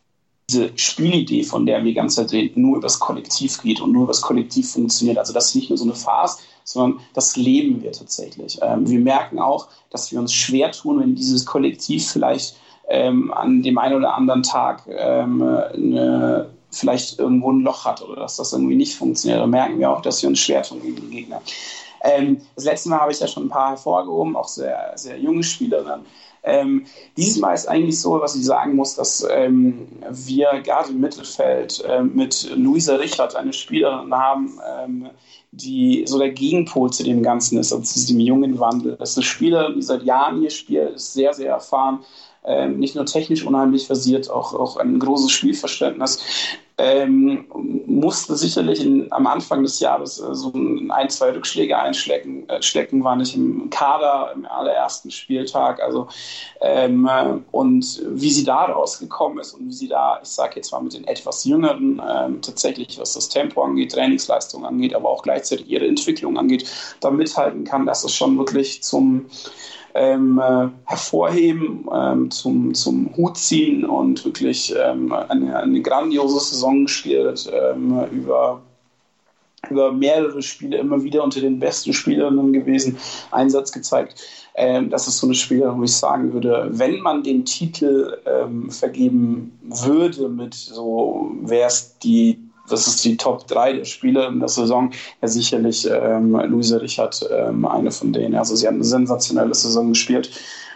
diese 0.52 0.72
Spielidee, 0.76 1.44
von 1.44 1.66
der 1.66 1.78
wir 1.78 1.92
die 1.92 1.94
ganze 1.94 2.18
Zeit 2.18 2.34
reden, 2.34 2.62
nur 2.62 2.78
über 2.78 2.88
das 2.88 3.00
Kollektiv 3.00 3.62
geht 3.62 3.80
und 3.80 3.94
nur 3.94 4.04
über 4.04 4.12
das 4.12 4.22
Kollektiv 4.22 4.70
funktioniert. 4.70 5.18
Also 5.18 5.32
das 5.32 5.50
ist 5.50 5.56
nicht 5.56 5.70
nur 5.70 5.78
so 5.78 5.86
eine 5.86 5.96
Phase, 5.96 6.40
sondern 6.64 7.02
das 7.14 7.36
leben 7.36 7.82
wir 7.82 7.92
tatsächlich. 7.92 8.60
Ähm, 8.62 8.90
wir 8.90 9.00
merken 9.00 9.40
auch, 9.40 9.68
dass 9.90 10.12
wir 10.12 10.20
uns 10.20 10.34
schwer 10.34 10.72
tun, 10.72 11.00
wenn 11.00 11.16
dieses 11.16 11.46
Kollektiv 11.46 12.08
vielleicht 12.08 12.56
ähm, 12.90 13.34
an 13.34 13.64
dem 13.64 13.78
einen 13.78 13.96
oder 13.96 14.16
anderen 14.16 14.44
Tag 14.44 14.84
ähm, 14.88 15.42
eine, 15.42 16.50
vielleicht 16.72 17.20
irgendwo 17.20 17.52
ein 17.52 17.62
Loch 17.62 17.86
hat 17.86 18.02
oder 18.02 18.16
dass 18.22 18.38
das 18.38 18.54
irgendwie 18.54 18.76
nicht 18.76 18.96
funktioniert. 18.96 19.40
Da 19.40 19.48
merken 19.48 19.80
wir 19.80 19.90
auch, 19.90 20.02
dass 20.02 20.22
wir 20.22 20.30
uns 20.30 20.40
schwer 20.40 20.64
tun 20.64 20.82
gegen 20.82 20.96
den 20.96 21.12
Gegner. 21.12 21.42
Ähm, 22.04 22.42
das 22.56 22.66
letzte 22.66 22.90
Mal 22.90 23.00
habe 23.00 23.12
ich 23.12 23.20
ja 23.20 23.28
schon 23.28 23.46
ein 23.46 23.50
paar 23.50 23.72
hervorgehoben, 23.72 24.36
auch 24.36 24.48
sehr, 24.48 24.94
sehr 24.96 25.20
junge 25.20 25.44
Spielerinnen. 25.44 26.06
Ähm, 26.44 26.86
dieses 27.18 27.38
Mal 27.38 27.54
ist 27.54 27.68
eigentlich 27.68 28.00
so, 28.00 28.20
was 28.20 28.36
ich 28.36 28.46
sagen 28.46 28.76
muss, 28.76 28.96
dass 28.96 29.26
ähm, 29.30 29.88
wir 30.10 30.62
gerade 30.64 30.90
im 30.90 31.00
Mittelfeld 31.00 31.84
äh, 31.88 32.02
mit 32.02 32.50
Luisa 32.56 32.96
Richard 32.96 33.36
eine 33.36 33.54
Spielerin 33.54 34.14
haben, 34.14 34.60
ähm, 34.80 35.10
die 35.52 36.04
so 36.08 36.18
der 36.18 36.32
Gegenpol 36.32 36.92
zu 36.92 37.04
dem 37.04 37.22
Ganzen 37.22 37.60
ist, 37.60 37.72
also 37.72 37.84
zu 37.84 37.94
diesem 37.94 38.20
jungen 38.20 38.60
Wandel. 38.60 38.96
Das 38.98 39.12
ist 39.12 39.18
eine 39.18 39.26
Spielerin, 39.26 39.76
die 39.76 39.82
seit 39.82 40.04
Jahren 40.04 40.40
hier 40.40 40.50
spielt, 40.50 40.96
ist 40.96 41.14
sehr, 41.14 41.34
sehr 41.34 41.52
erfahren, 41.52 42.00
ähm, 42.44 42.80
nicht 42.80 42.96
nur 42.96 43.06
technisch 43.06 43.46
unheimlich 43.46 43.86
versiert, 43.86 44.30
auch, 44.30 44.54
auch 44.54 44.78
ein 44.78 45.00
großes 45.00 45.32
Spielverständnis. 45.32 46.20
ähm, 46.78 47.46
musste 47.86 48.36
sicherlich 48.36 48.84
in, 48.84 49.12
am 49.12 49.28
Anfang 49.28 49.62
des 49.62 49.80
Jahres 49.80 50.20
äh, 50.20 50.34
so 50.34 50.52
ein, 50.54 51.10
zwei 51.10 51.32
Rückschläge 51.32 51.78
einschlecken, 51.78 52.50
äh, 52.50 52.62
stecken, 52.64 53.04
war 53.04 53.16
nicht 53.16 53.36
im 53.36 53.70
Kader 53.70 54.32
im 54.34 54.46
allerersten 54.48 55.12
Spieltag. 55.12 55.80
Also 55.80 56.08
ähm, 56.60 57.08
äh, 57.08 57.38
und 57.52 58.02
wie 58.08 58.32
sie 58.32 58.44
da 58.44 58.66
rausgekommen 58.66 59.38
ist 59.38 59.54
und 59.54 59.68
wie 59.68 59.74
sie 59.74 59.88
da, 59.88 60.20
ich 60.24 60.30
sage 60.30 60.54
jetzt 60.56 60.72
mal 60.72 60.82
mit 60.82 60.94
den 60.94 61.06
etwas 61.06 61.46
jüngeren, 61.46 62.02
ähm, 62.10 62.42
tatsächlich 62.42 62.98
was 63.00 63.14
das 63.14 63.30
Tempo 63.30 63.62
angeht, 63.62 63.92
Trainingsleistung 63.92 64.66
angeht, 64.66 64.96
aber 64.96 65.10
auch 65.10 65.22
gleichzeitig 65.22 65.70
ihre 65.70 65.88
Entwicklung 65.88 66.40
angeht, 66.40 66.66
da 67.02 67.12
mithalten 67.12 67.66
kann, 67.66 67.86
das 67.86 68.04
ist 68.04 68.16
schon 68.16 68.38
wirklich 68.40 68.82
zum 68.82 69.28
ähm, 69.94 70.40
äh, 70.40 70.68
hervorheben, 70.86 71.88
ähm, 71.94 72.32
zum, 72.32 72.74
zum 72.74 73.16
Hut 73.16 73.38
ziehen 73.38 73.86
und 73.86 74.24
wirklich 74.26 74.74
ähm, 74.78 75.12
eine, 75.12 75.58
eine 75.58 75.82
grandiose 75.82 76.40
Saison 76.40 76.86
gespielt 76.86 77.52
ähm, 77.54 78.06
über 78.12 78.62
über 79.70 79.92
mehrere 79.92 80.42
Spiele 80.42 80.78
immer 80.78 81.04
wieder 81.04 81.24
unter 81.24 81.40
den 81.40 81.60
besten 81.60 81.94
Spielerinnen 81.94 82.52
gewesen, 82.52 82.98
Einsatz 83.30 83.72
gezeigt. 83.72 84.20
Ähm, 84.56 84.90
das 84.90 85.08
ist 85.08 85.20
so 85.20 85.28
eine 85.28 85.36
Spielerin, 85.36 85.80
wo 85.80 85.84
ich 85.84 85.96
sagen 85.96 86.34
würde, 86.34 86.68
wenn 86.72 87.00
man 87.00 87.24
den 87.24 87.46
Titel 87.46 88.18
ähm, 88.26 88.70
vergeben 88.70 89.58
würde 89.62 90.30
mit 90.30 90.54
so, 90.56 91.32
wer 91.42 91.68
ist 91.68 92.00
die 92.04 92.40
das 92.72 92.88
ist 92.88 93.04
die 93.04 93.18
Top 93.18 93.48
3 93.48 93.74
der 93.74 93.86
Spieler 93.86 94.28
in 94.28 94.40
der 94.40 94.50
Saison. 94.50 94.92
Ja, 95.22 95.28
sicherlich 95.28 95.88
ähm, 95.90 96.34
Luisa 96.34 96.78
Richard, 96.78 97.28
ähm, 97.32 97.66
eine 97.66 97.92
von 97.92 98.14
denen. 98.14 98.36
Also 98.36 98.56
sie 98.56 98.68
hat 98.68 98.74
eine 98.74 98.84
sensationelle 98.84 99.54
Saison 99.54 99.90
gespielt. 99.90 100.32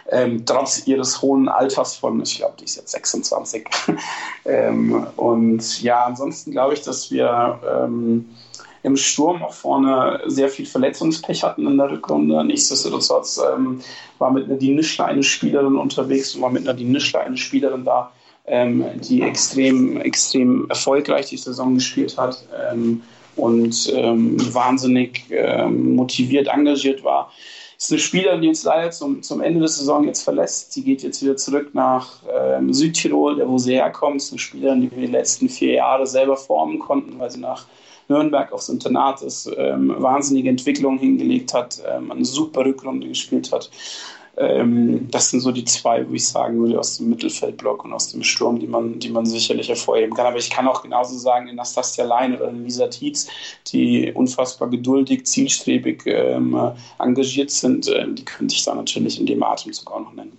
Ähm, 0.08 0.44
trotz 0.46 0.86
ihres 0.86 1.20
hohen 1.20 1.48
Alters 1.48 1.96
von, 1.96 2.22
ich 2.22 2.36
glaube, 2.36 2.54
die 2.60 2.64
ist 2.64 2.76
jetzt 2.76 2.92
26. 2.92 3.66
ähm, 4.44 5.06
und 5.16 5.82
ja, 5.82 6.04
ansonsten 6.04 6.52
glaube 6.52 6.74
ich, 6.74 6.82
dass 6.82 7.10
wir 7.10 7.58
ähm, 7.68 8.26
im 8.84 8.96
Sturm 8.96 9.42
auch 9.42 9.52
vorne 9.52 10.20
sehr 10.26 10.48
viel 10.48 10.64
Verletzungspech 10.64 11.42
hatten 11.42 11.66
in 11.66 11.76
der 11.76 11.90
Rückrunde. 11.90 12.44
Nichtsdestotrotz 12.44 13.38
ähm, 13.38 13.80
war 14.18 14.30
mit 14.30 14.48
Nadine 14.48 14.76
Nischler 14.76 15.06
eine 15.06 15.24
Spielerin 15.24 15.76
unterwegs 15.76 16.36
und 16.36 16.42
war 16.42 16.50
mit 16.50 16.64
Nadine 16.64 16.92
Nischler 16.92 17.22
eine 17.22 17.36
Spielerin 17.36 17.84
da, 17.84 18.12
die 18.48 19.22
extrem, 19.22 20.00
extrem 20.00 20.68
erfolgreich 20.68 21.26
die 21.26 21.36
Saison 21.36 21.74
gespielt 21.74 22.16
hat 22.16 22.44
ähm, 22.70 23.02
und 23.34 23.92
ähm, 23.94 24.36
wahnsinnig 24.54 25.24
ähm, 25.30 25.96
motiviert, 25.96 26.48
engagiert 26.48 27.02
war. 27.02 27.32
Ist 27.78 27.90
eine 27.90 28.00
Spielerin, 28.00 28.40
die 28.40 28.48
uns 28.48 28.64
leider 28.64 28.90
zum, 28.90 29.22
zum 29.22 29.42
Ende 29.42 29.60
der 29.60 29.68
Saison 29.68 30.04
jetzt 30.04 30.22
verlässt. 30.22 30.72
Sie 30.72 30.82
geht 30.82 31.02
jetzt 31.02 31.22
wieder 31.22 31.36
zurück 31.36 31.70
nach 31.74 32.22
ähm, 32.34 32.72
Südtirol, 32.72 33.46
wo 33.46 33.58
sie 33.58 33.74
herkommt. 33.74 34.22
Ist 34.22 34.32
eine 34.32 34.38
Spielerin, 34.38 34.80
die 34.80 34.90
wir 34.90 35.06
die 35.06 35.12
letzten 35.12 35.48
vier 35.50 35.74
Jahre 35.74 36.06
selber 36.06 36.38
formen 36.38 36.78
konnten, 36.78 37.18
weil 37.18 37.30
sie 37.30 37.40
nach 37.40 37.66
Nürnberg 38.08 38.52
aufs 38.52 38.68
Internat 38.68 39.20
ist, 39.22 39.50
ähm, 39.58 39.94
wahnsinnige 39.98 40.48
Entwicklung 40.48 40.98
hingelegt 40.98 41.52
hat, 41.52 41.82
ähm, 41.86 42.10
eine 42.10 42.24
super 42.24 42.64
Rückrunde 42.64 43.08
gespielt 43.08 43.52
hat. 43.52 43.70
Ähm, 44.38 45.08
das 45.10 45.30
sind 45.30 45.40
so 45.40 45.50
die 45.50 45.64
zwei, 45.64 46.06
wo 46.08 46.12
ich 46.12 46.28
sagen 46.28 46.60
würde, 46.60 46.78
aus 46.78 46.98
dem 46.98 47.08
Mittelfeldblock 47.08 47.84
und 47.84 47.92
aus 47.94 48.12
dem 48.12 48.22
Sturm, 48.22 48.58
die 48.58 48.66
man, 48.66 48.98
die 48.98 49.08
man 49.08 49.24
sicherlich 49.24 49.68
hervorheben 49.68 50.14
kann. 50.14 50.26
Aber 50.26 50.36
ich 50.36 50.50
kann 50.50 50.68
auch 50.68 50.82
genauso 50.82 51.16
sagen, 51.16 51.48
in 51.48 51.56
Nastasia 51.56 52.04
Lein 52.04 52.36
oder 52.36 52.50
in 52.50 52.64
Lisa 52.64 52.88
Tietz, 52.88 53.28
die 53.72 54.12
unfassbar 54.12 54.68
geduldig, 54.68 55.24
zielstrebig 55.26 56.02
ähm, 56.06 56.72
engagiert 56.98 57.50
sind, 57.50 57.88
äh, 57.88 58.06
die 58.12 58.24
könnte 58.24 58.54
ich 58.54 58.64
da 58.64 58.74
natürlich 58.74 59.18
in 59.18 59.26
dem 59.26 59.42
Atemzug 59.42 59.90
auch 59.90 60.00
noch 60.00 60.12
nennen. 60.12 60.36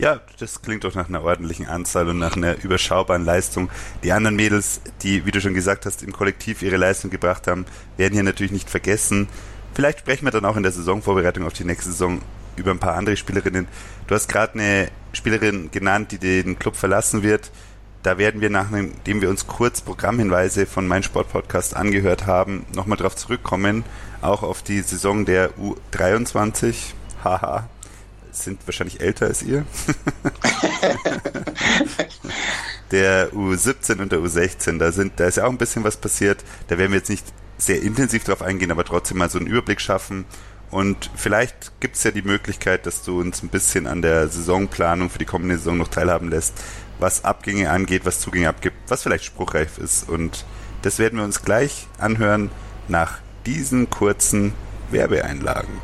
Ja, 0.00 0.20
das 0.38 0.62
klingt 0.62 0.84
doch 0.84 0.94
nach 0.94 1.08
einer 1.08 1.24
ordentlichen 1.24 1.66
Anzahl 1.66 2.08
und 2.08 2.18
nach 2.18 2.36
einer 2.36 2.62
überschaubaren 2.62 3.24
Leistung. 3.24 3.68
Die 4.04 4.12
anderen 4.12 4.36
Mädels, 4.36 4.80
die, 5.02 5.26
wie 5.26 5.32
du 5.32 5.40
schon 5.40 5.54
gesagt 5.54 5.86
hast, 5.86 6.04
im 6.04 6.12
Kollektiv 6.12 6.62
ihre 6.62 6.76
Leistung 6.76 7.10
gebracht 7.10 7.48
haben, 7.48 7.66
werden 7.96 8.14
hier 8.14 8.22
natürlich 8.22 8.52
nicht 8.52 8.70
vergessen. 8.70 9.28
Vielleicht 9.78 10.00
sprechen 10.00 10.24
wir 10.24 10.32
dann 10.32 10.44
auch 10.44 10.56
in 10.56 10.64
der 10.64 10.72
Saisonvorbereitung 10.72 11.46
auf 11.46 11.52
die 11.52 11.62
nächste 11.62 11.92
Saison 11.92 12.20
über 12.56 12.72
ein 12.72 12.80
paar 12.80 12.96
andere 12.96 13.16
Spielerinnen. 13.16 13.68
Du 14.08 14.14
hast 14.16 14.26
gerade 14.26 14.54
eine 14.54 14.88
Spielerin 15.12 15.70
genannt, 15.70 16.10
die 16.10 16.18
den 16.18 16.58
Club 16.58 16.74
verlassen 16.74 17.22
wird. 17.22 17.52
Da 18.02 18.18
werden 18.18 18.40
wir, 18.40 18.50
nachdem 18.50 19.20
wir 19.20 19.30
uns 19.30 19.46
kurz 19.46 19.80
Programmhinweise 19.80 20.66
von 20.66 20.88
meinem 20.88 21.04
Sportpodcast 21.04 21.76
angehört 21.76 22.26
haben, 22.26 22.66
nochmal 22.74 22.98
drauf 22.98 23.14
zurückkommen. 23.14 23.84
Auch 24.20 24.42
auf 24.42 24.64
die 24.64 24.80
Saison 24.80 25.24
der 25.24 25.52
U23. 25.52 26.74
Haha. 27.22 27.68
Sind 28.32 28.58
wahrscheinlich 28.66 29.00
älter 29.00 29.26
als 29.26 29.44
ihr. 29.44 29.60
der 32.90 33.32
U17 33.32 34.02
und 34.02 34.10
der 34.10 34.18
U16, 34.18 34.78
da 34.78 34.90
sind, 34.90 35.20
da 35.20 35.28
ist 35.28 35.36
ja 35.36 35.44
auch 35.44 35.50
ein 35.50 35.56
bisschen 35.56 35.84
was 35.84 35.98
passiert. 35.98 36.42
Da 36.66 36.78
werden 36.78 36.90
wir 36.90 36.98
jetzt 36.98 37.10
nicht 37.10 37.32
sehr 37.58 37.82
intensiv 37.82 38.24
darauf 38.24 38.42
eingehen, 38.42 38.70
aber 38.70 38.84
trotzdem 38.84 39.18
mal 39.18 39.28
so 39.28 39.38
einen 39.38 39.48
Überblick 39.48 39.80
schaffen. 39.80 40.24
Und 40.70 41.10
vielleicht 41.14 41.80
gibt 41.80 41.96
es 41.96 42.04
ja 42.04 42.10
die 42.10 42.22
Möglichkeit, 42.22 42.86
dass 42.86 43.02
du 43.02 43.20
uns 43.20 43.42
ein 43.42 43.48
bisschen 43.48 43.86
an 43.86 44.02
der 44.02 44.28
Saisonplanung 44.28 45.10
für 45.10 45.18
die 45.18 45.24
kommende 45.24 45.56
Saison 45.56 45.78
noch 45.78 45.88
teilhaben 45.88 46.28
lässt, 46.30 46.54
was 46.98 47.24
Abgänge 47.24 47.70
angeht, 47.70 48.02
was 48.04 48.20
Zugänge 48.20 48.48
abgibt, 48.48 48.76
was 48.88 49.02
vielleicht 49.02 49.24
spruchreif 49.24 49.78
ist. 49.78 50.08
Und 50.08 50.44
das 50.82 50.98
werden 50.98 51.18
wir 51.18 51.24
uns 51.24 51.42
gleich 51.42 51.86
anhören 51.98 52.50
nach 52.86 53.18
diesen 53.46 53.88
kurzen 53.90 54.52
Werbeeinlagen. 54.90 55.80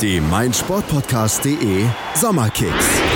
Die 0.00 0.20
meinsportpodcast.de 0.20 1.86
Sommerkicks. 2.14 3.15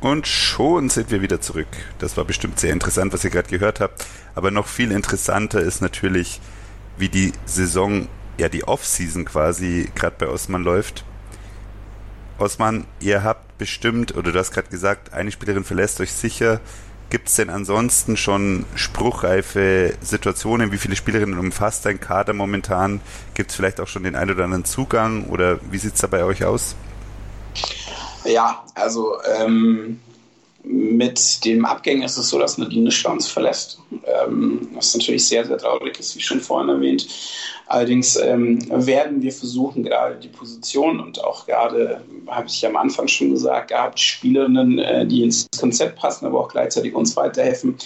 Und 0.00 0.28
schon 0.28 0.90
sind 0.90 1.10
wir 1.10 1.22
wieder 1.22 1.40
zurück. 1.40 1.66
Das 1.98 2.16
war 2.16 2.24
bestimmt 2.24 2.60
sehr 2.60 2.72
interessant, 2.72 3.12
was 3.12 3.24
ihr 3.24 3.30
gerade 3.30 3.48
gehört 3.48 3.80
habt. 3.80 4.06
Aber 4.34 4.50
noch 4.50 4.68
viel 4.68 4.92
interessanter 4.92 5.60
ist 5.60 5.80
natürlich, 5.80 6.40
wie 6.96 7.08
die 7.08 7.32
Saison, 7.46 8.08
ja 8.38 8.48
die 8.48 8.64
Off-Season 8.64 9.24
quasi 9.24 9.90
gerade 9.96 10.16
bei 10.16 10.28
Osman 10.28 10.62
läuft. 10.62 11.04
Osman, 12.38 12.86
ihr 13.00 13.24
habt 13.24 13.58
bestimmt, 13.58 14.16
oder 14.16 14.30
du 14.30 14.38
hast 14.38 14.52
gerade 14.52 14.68
gesagt, 14.68 15.12
eine 15.12 15.32
Spielerin 15.32 15.64
verlässt 15.64 16.00
euch 16.00 16.12
sicher. 16.12 16.60
Gibt 17.10 17.28
es 17.28 17.34
denn 17.34 17.50
ansonsten 17.50 18.16
schon 18.16 18.66
spruchreife 18.76 19.94
Situationen? 20.00 20.70
Wie 20.70 20.78
viele 20.78 20.94
Spielerinnen 20.94 21.38
umfasst 21.38 21.84
dein 21.86 21.98
Kader 21.98 22.34
momentan? 22.34 23.00
Gibt 23.34 23.50
es 23.50 23.56
vielleicht 23.56 23.80
auch 23.80 23.88
schon 23.88 24.04
den 24.04 24.14
ein 24.14 24.30
oder 24.30 24.44
anderen 24.44 24.64
Zugang? 24.64 25.24
Oder 25.24 25.58
wie 25.72 25.78
sieht 25.78 25.94
es 25.94 26.00
da 26.00 26.06
bei 26.06 26.22
euch 26.22 26.44
aus? 26.44 26.76
Ja, 28.24 28.64
also 28.74 29.16
ähm, 29.40 30.00
mit 30.64 31.44
dem 31.44 31.64
Abgängen 31.64 32.02
ist 32.02 32.18
es 32.18 32.28
so, 32.28 32.38
dass 32.38 32.58
Nadine 32.58 32.90
Schwanz 32.90 33.26
verlässt, 33.26 33.80
ähm, 34.04 34.68
was 34.74 34.94
natürlich 34.94 35.26
sehr, 35.26 35.46
sehr 35.46 35.56
traurig 35.56 35.98
ist, 35.98 36.14
wie 36.16 36.20
schon 36.20 36.40
vorhin 36.40 36.68
erwähnt. 36.68 37.08
Allerdings 37.66 38.16
ähm, 38.16 38.58
werden 38.70 39.22
wir 39.22 39.32
versuchen, 39.32 39.82
gerade 39.82 40.16
die 40.16 40.28
Position 40.28 41.00
und 41.00 41.22
auch 41.22 41.46
gerade, 41.46 42.02
habe 42.26 42.48
ich 42.48 42.66
am 42.66 42.76
Anfang 42.76 43.08
schon 43.08 43.30
gesagt, 43.30 43.68
gehabt, 43.68 43.98
Spielerinnen, 43.98 44.78
äh, 44.78 45.06
die 45.06 45.22
ins 45.22 45.46
Konzept 45.58 45.98
passen, 45.98 46.26
aber 46.26 46.40
auch 46.40 46.48
gleichzeitig 46.48 46.94
uns 46.94 47.16
weiterhelfen. 47.16 47.76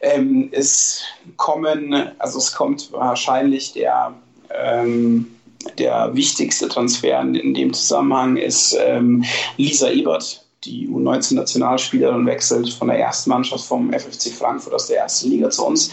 Ähm, 0.00 0.48
es 0.52 1.02
kommen, 1.36 2.10
also 2.18 2.38
es 2.38 2.52
kommt 2.52 2.92
wahrscheinlich 2.92 3.72
der 3.72 4.14
ähm, 4.50 5.35
der 5.78 6.14
wichtigste 6.14 6.68
Transfer 6.68 7.20
in, 7.20 7.54
dem 7.54 7.72
Zusammenhang 7.72 8.36
ist 8.36 8.76
ähm, 8.80 9.24
Lisa 9.56 9.90
Ebert, 9.90 10.44
die 10.64 10.88
U19-Nationalspielerin 10.88 12.26
wechselt 12.26 12.68
von 12.70 12.88
der 12.88 12.98
ersten 12.98 13.30
Mannschaft 13.30 13.64
vom 13.64 13.92
FFC 13.92 14.32
Frankfurt 14.32 14.74
aus 14.74 14.88
der 14.88 14.98
ersten 14.98 15.30
Liga 15.30 15.50
zu 15.50 15.64
uns. 15.64 15.90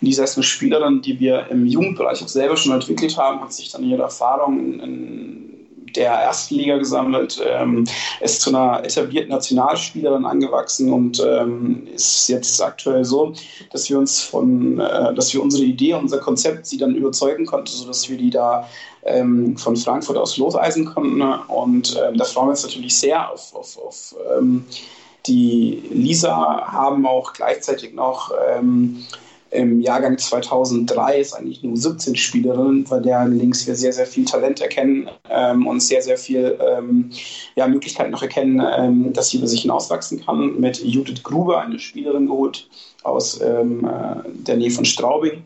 Diese 0.00 0.24
ist 0.24 0.36
eine 0.36 0.44
Spielerin, 0.44 1.00
die 1.00 1.18
wir 1.20 1.46
im 1.50 1.66
Jugendbereich 1.66 2.22
auch 2.22 2.28
selber 2.28 2.56
schon 2.56 2.72
entwickelt 2.72 3.16
haben, 3.16 3.40
hat 3.40 3.52
sich 3.52 3.70
dann 3.70 3.84
ihre 3.84 4.02
Erfahrung 4.02 4.58
in, 4.58 4.80
in 4.80 5.45
der 5.96 6.12
ersten 6.12 6.56
Liga 6.56 6.76
gesammelt, 6.78 7.40
ähm, 7.44 7.84
ist 8.20 8.40
zu 8.42 8.50
einer 8.50 8.84
etablierten 8.84 9.30
Nationalspielerin 9.30 10.24
angewachsen 10.24 10.92
und 10.92 11.24
ähm, 11.26 11.86
ist 11.94 12.28
jetzt 12.28 12.62
aktuell 12.62 13.04
so, 13.04 13.32
dass 13.72 13.88
wir 13.88 13.98
uns 13.98 14.22
von, 14.22 14.78
äh, 14.78 15.14
dass 15.14 15.32
wir 15.32 15.42
unsere 15.42 15.64
Idee, 15.64 15.94
unser 15.94 16.18
Konzept 16.18 16.66
sie 16.66 16.78
dann 16.78 16.94
überzeugen 16.94 17.46
konnten, 17.46 17.68
sodass 17.68 18.08
wir 18.08 18.16
die 18.16 18.30
da 18.30 18.68
ähm, 19.04 19.56
von 19.56 19.76
Frankfurt 19.76 20.16
aus 20.16 20.36
loseisen 20.36 20.84
konnten. 20.84 21.22
Und 21.22 22.00
ähm, 22.02 22.16
da 22.16 22.24
freuen 22.24 22.48
wir 22.48 22.50
uns 22.50 22.64
natürlich 22.64 22.96
sehr 22.98 23.30
auf, 23.30 23.54
auf, 23.54 23.78
auf 23.78 24.14
ähm, 24.36 24.64
die 25.26 25.82
Lisa, 25.90 26.66
haben 26.66 27.06
auch 27.06 27.32
gleichzeitig 27.32 27.94
noch 27.94 28.30
ähm, 28.48 29.04
im 29.56 29.80
Jahrgang 29.80 30.18
2003 30.18 31.20
ist 31.20 31.32
eigentlich 31.32 31.62
nur 31.62 31.76
17 31.76 32.14
Spielerinnen, 32.14 32.84
bei 32.84 33.00
der 33.00 33.26
links 33.26 33.66
wir 33.66 33.74
sehr, 33.74 33.92
sehr 33.92 34.06
viel 34.06 34.24
Talent 34.24 34.60
erkennen 34.60 35.08
ähm, 35.30 35.66
und 35.66 35.80
sehr, 35.80 36.02
sehr 36.02 36.18
viel 36.18 36.58
ähm, 36.60 37.10
ja, 37.54 37.66
Möglichkeiten 37.66 38.10
noch 38.10 38.22
erkennen, 38.22 38.62
ähm, 38.76 39.12
dass 39.12 39.30
sie 39.30 39.38
über 39.38 39.46
sich 39.46 39.62
hinauswachsen 39.62 40.24
kann. 40.24 40.60
Mit 40.60 40.82
Judith 40.82 41.22
Gruber, 41.22 41.60
eine 41.60 41.78
Spielerin 41.78 42.26
geholt 42.26 42.68
aus 43.02 43.40
ähm, 43.40 43.84
äh, 43.84 44.28
der 44.28 44.56
Nähe 44.56 44.70
von 44.70 44.84
Straubing. 44.84 45.44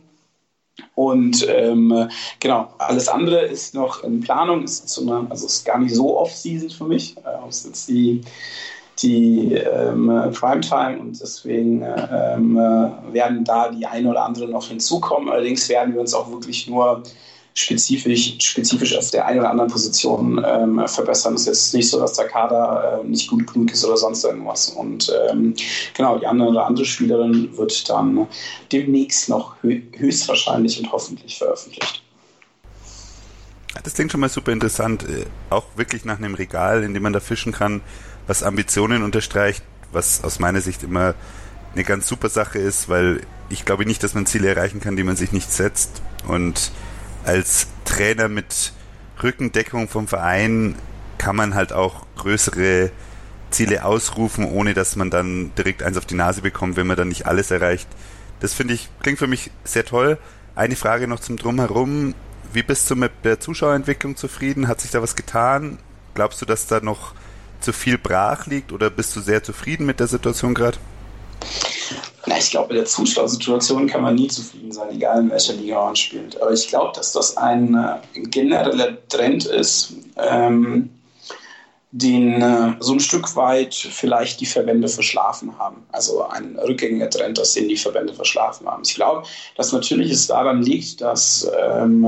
Und 0.95 1.47
ähm, 1.49 2.09
genau, 2.41 2.69
alles 2.79 3.09
andere 3.09 3.43
ist 3.43 3.75
noch 3.75 4.03
in 4.03 4.21
Planung, 4.21 4.65
ist, 4.65 4.99
eine, 4.99 5.27
also 5.29 5.47
ist 5.47 5.65
gar 5.65 5.79
nicht 5.79 5.95
so 5.95 6.19
off-season 6.19 6.71
für 6.71 6.85
mich. 6.85 7.17
Äh, 7.19 7.49
ist 7.49 7.67
jetzt 7.67 7.89
die 7.89 8.23
die 9.03 9.55
ähm, 9.55 10.07
Primetime 10.33 10.99
und 11.01 11.21
deswegen 11.21 11.83
ähm, 11.83 12.57
äh, 12.57 13.15
werden 13.15 13.45
da 13.45 13.71
die 13.71 13.87
eine 13.87 14.11
oder 14.11 14.25
andere 14.25 14.49
noch 14.49 14.69
hinzukommen. 14.69 15.29
Allerdings 15.29 15.69
werden 15.69 15.95
wir 15.95 16.01
uns 16.01 16.15
auch 16.15 16.31
wirklich 16.31 16.69
nur 16.69 17.03
spezifisch, 17.55 18.37
spezifisch 18.41 18.97
auf 18.97 19.11
der 19.11 19.27
einen 19.27 19.41
oder 19.41 19.51
anderen 19.51 19.71
Position 19.71 20.45
ähm, 20.47 20.87
verbessern. 20.87 21.35
Es 21.35 21.47
ist 21.47 21.75
nicht 21.75 21.89
so, 21.89 21.99
dass 21.99 22.15
der 22.15 22.29
Kader 22.29 23.01
äh, 23.03 23.07
nicht 23.07 23.29
gut 23.29 23.53
genug 23.53 23.73
ist 23.73 23.85
oder 23.85 23.97
sonst 23.97 24.25
irgendwas. 24.25 24.69
Und 24.71 25.13
ähm, 25.31 25.55
genau, 25.95 26.19
die 26.19 26.27
andere 26.27 26.51
oder 26.51 26.67
andere 26.67 26.85
Spielerin 26.85 27.57
wird 27.57 27.89
dann 27.89 28.27
demnächst 28.73 29.29
noch 29.29 29.55
höchstwahrscheinlich 29.63 30.79
und 30.79 30.93
hoffentlich 30.93 31.39
veröffentlicht. 31.39 32.03
Das 33.85 33.95
klingt 33.95 34.11
schon 34.11 34.21
mal 34.21 34.29
super 34.29 34.53
interessant. 34.53 35.05
Äh, 35.05 35.27
auch 35.49 35.65
wirklich 35.77 36.05
nach 36.05 36.19
einem 36.19 36.35
Regal, 36.35 36.83
in 36.83 36.95
dem 36.95 37.03
man 37.03 37.13
da 37.13 37.21
fischen 37.21 37.53
kann 37.53 37.81
was 38.31 38.45
Ambitionen 38.45 39.03
unterstreicht, 39.03 39.65
was 39.91 40.23
aus 40.23 40.39
meiner 40.39 40.61
Sicht 40.61 40.85
immer 40.85 41.15
eine 41.75 41.83
ganz 41.83 42.07
super 42.07 42.29
Sache 42.29 42.61
ist, 42.61 42.89
weil 42.89 43.23
ich 43.49 43.65
glaube 43.65 43.85
nicht, 43.85 44.05
dass 44.05 44.15
man 44.15 44.25
Ziele 44.25 44.47
erreichen 44.49 44.81
kann, 44.81 44.95
die 44.95 45.03
man 45.03 45.17
sich 45.17 45.33
nicht 45.33 45.53
setzt. 45.53 46.01
Und 46.29 46.71
als 47.25 47.67
Trainer 47.85 48.29
mit 48.29 48.73
Rückendeckung 49.21 49.89
vom 49.89 50.07
Verein 50.07 50.77
kann 51.19 51.35
man 51.35 51.57
halt 51.57 51.73
auch 51.73 52.07
größere 52.19 52.93
Ziele 53.51 53.85
ausrufen, 53.85 54.45
ohne 54.45 54.75
dass 54.75 54.95
man 54.95 55.11
dann 55.11 55.53
direkt 55.57 55.83
eins 55.83 55.99
auf 55.99 56.07
die 56.07 56.15
Nase 56.15 56.41
bekommt, 56.41 56.77
wenn 56.77 56.87
man 56.87 56.97
dann 56.97 57.09
nicht 57.09 57.27
alles 57.27 57.51
erreicht. 57.51 57.89
Das 58.39 58.55
finde 58.55 58.75
ich, 58.75 58.91
klingt 59.03 59.19
für 59.19 59.27
mich 59.27 59.51
sehr 59.65 59.85
toll. 59.85 60.19
Eine 60.55 60.77
Frage 60.77 61.09
noch 61.09 61.19
zum 61.19 61.37
Drumherum. 61.37 62.15
Wie 62.53 62.63
bist 62.63 62.89
du 62.91 62.95
mit 62.95 63.11
der 63.25 63.41
Zuschauerentwicklung 63.41 64.15
zufrieden? 64.15 64.69
Hat 64.69 64.81
sich 64.81 64.93
da 64.93 65.03
was 65.03 65.17
getan? 65.17 65.79
Glaubst 66.15 66.41
du, 66.41 66.47
dass 66.47 66.69
da 66.69 66.79
noch 66.79 67.13
zu 67.61 67.73
viel 67.73 67.99
brach 67.99 68.47
liegt 68.47 68.73
oder 68.73 68.91
bist 68.91 69.15
du 69.17 69.21
sehr 69.21 69.43
zufrieden 69.43 69.87
mit 69.87 70.01
der 70.01 70.07
Situation 70.07 70.55
gerade? 70.55 70.79
Na, 72.27 72.37
ich 72.37 72.51
glaube, 72.51 72.69
mit 72.69 72.77
der 72.77 72.87
Zuschauersituation 72.87 73.87
kann 73.87 74.03
man 74.03 74.15
nie 74.15 74.29
zufrieden 74.29 74.73
sein, 74.73 74.91
egal 74.91 75.21
in 75.21 75.31
welcher 75.31 75.55
Liga 75.55 75.85
man 75.85 75.97
spielt. 75.97 76.41
Aber 76.41 76.53
ich 76.53 76.69
glaube, 76.69 76.93
dass 76.95 77.13
das 77.13 77.37
ein 77.37 77.75
äh, 77.75 78.21
genereller 78.21 78.99
Trend 79.09 79.47
ist, 79.47 79.95
ähm, 80.17 80.91
den 81.93 82.41
äh, 82.41 82.75
so 82.79 82.93
ein 82.93 83.01
Stück 83.01 83.35
weit 83.37 83.75
vielleicht 83.75 84.41
die 84.41 84.47
Verbände 84.47 84.89
verschlafen 84.89 85.59
haben. 85.59 85.83
Also 85.93 86.25
ein 86.29 86.59
rückgängiger 86.59 87.11
Trend, 87.11 87.39
dass 87.39 87.55
den 87.55 87.69
die 87.69 87.77
Verbände 87.77 88.13
verschlafen 88.13 88.67
haben. 88.67 88.83
Ich 88.85 88.95
glaube, 88.95 89.27
dass 89.57 89.73
natürlich 89.73 90.13
es 90.13 90.27
daran 90.27 90.63
liegt, 90.63 91.01
dass 91.01 91.51
ähm, 91.59 92.01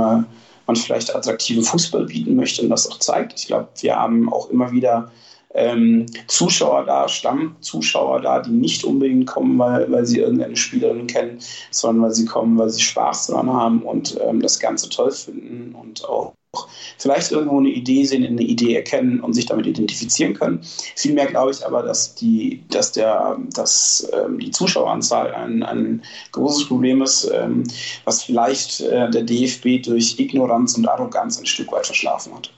man 0.66 0.76
vielleicht 0.76 1.14
attraktiven 1.14 1.64
Fußball 1.64 2.06
bieten 2.06 2.36
möchte 2.36 2.62
und 2.62 2.70
das 2.70 2.88
auch 2.88 2.98
zeigt. 2.98 3.38
Ich 3.38 3.46
glaube, 3.46 3.68
wir 3.80 3.96
haben 3.96 4.32
auch 4.32 4.50
immer 4.50 4.70
wieder 4.70 5.10
ähm, 5.54 6.06
Zuschauer 6.26 6.84
da, 6.84 7.08
Stammzuschauer 7.08 8.20
da, 8.20 8.40
die 8.40 8.50
nicht 8.50 8.84
unbedingt 8.84 9.26
kommen, 9.26 9.58
weil, 9.58 9.90
weil 9.90 10.06
sie 10.06 10.18
irgendeine 10.18 10.56
Spielerin 10.56 11.06
kennen, 11.06 11.38
sondern 11.70 12.04
weil 12.04 12.14
sie 12.14 12.24
kommen, 12.24 12.58
weil 12.58 12.70
sie 12.70 12.82
Spaß 12.82 13.28
dran 13.28 13.52
haben 13.52 13.82
und 13.82 14.18
ähm, 14.26 14.40
das 14.40 14.58
Ganze 14.58 14.88
toll 14.88 15.10
finden 15.10 15.74
und 15.74 16.04
auch 16.08 16.32
vielleicht 16.98 17.32
irgendwo 17.32 17.58
eine 17.58 17.70
Idee 17.70 18.04
sehen, 18.04 18.24
eine 18.24 18.42
Idee 18.42 18.74
erkennen 18.74 19.20
und 19.20 19.32
sich 19.32 19.46
damit 19.46 19.66
identifizieren 19.66 20.34
können. 20.34 20.60
Vielmehr 20.96 21.26
glaube 21.26 21.50
ich 21.50 21.64
aber, 21.64 21.82
dass 21.82 22.14
die, 22.14 22.62
dass 22.68 22.92
der, 22.92 23.38
dass 23.54 24.06
ähm, 24.12 24.38
die 24.38 24.50
Zuschaueranzahl 24.50 25.34
ein, 25.34 25.62
ein 25.62 26.02
großes 26.32 26.68
Problem 26.68 27.00
ist, 27.00 27.30
ähm, 27.32 27.64
was 28.04 28.22
vielleicht 28.22 28.82
äh, 28.82 29.10
der 29.10 29.22
DFB 29.22 29.82
durch 29.82 30.18
Ignoranz 30.18 30.76
und 30.76 30.86
Arroganz 30.86 31.38
ein 31.38 31.46
Stück 31.46 31.72
weit 31.72 31.86
verschlafen 31.86 32.34
hat 32.34 32.52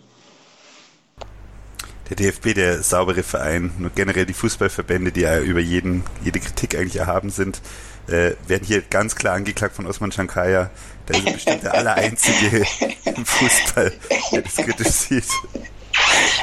der 2.10 2.16
DFB 2.16 2.54
der 2.54 2.82
saubere 2.82 3.22
Verein, 3.22 3.72
nur 3.78 3.90
generell 3.90 4.26
die 4.26 4.34
Fußballverbände, 4.34 5.12
die 5.12 5.22
ja 5.22 5.40
über 5.40 5.60
jeden, 5.60 6.04
jede 6.22 6.40
Kritik 6.40 6.76
eigentlich 6.76 6.96
erhaben 6.96 7.30
sind, 7.30 7.60
äh, 8.08 8.32
werden 8.46 8.64
hier 8.64 8.82
ganz 8.82 9.16
klar 9.16 9.34
angeklagt 9.34 9.76
von 9.76 9.86
Osman 9.86 10.12
Shankaya. 10.12 10.70
Der 11.08 11.16
ist 11.16 11.32
bestimmt 11.32 11.62
der 11.62 11.74
Allereinzige 11.78 12.64
im 13.04 13.24
Fußball, 13.24 13.92
der 14.32 14.42
das 14.42 14.56
kritisch 14.56 14.88
sieht. 14.88 15.24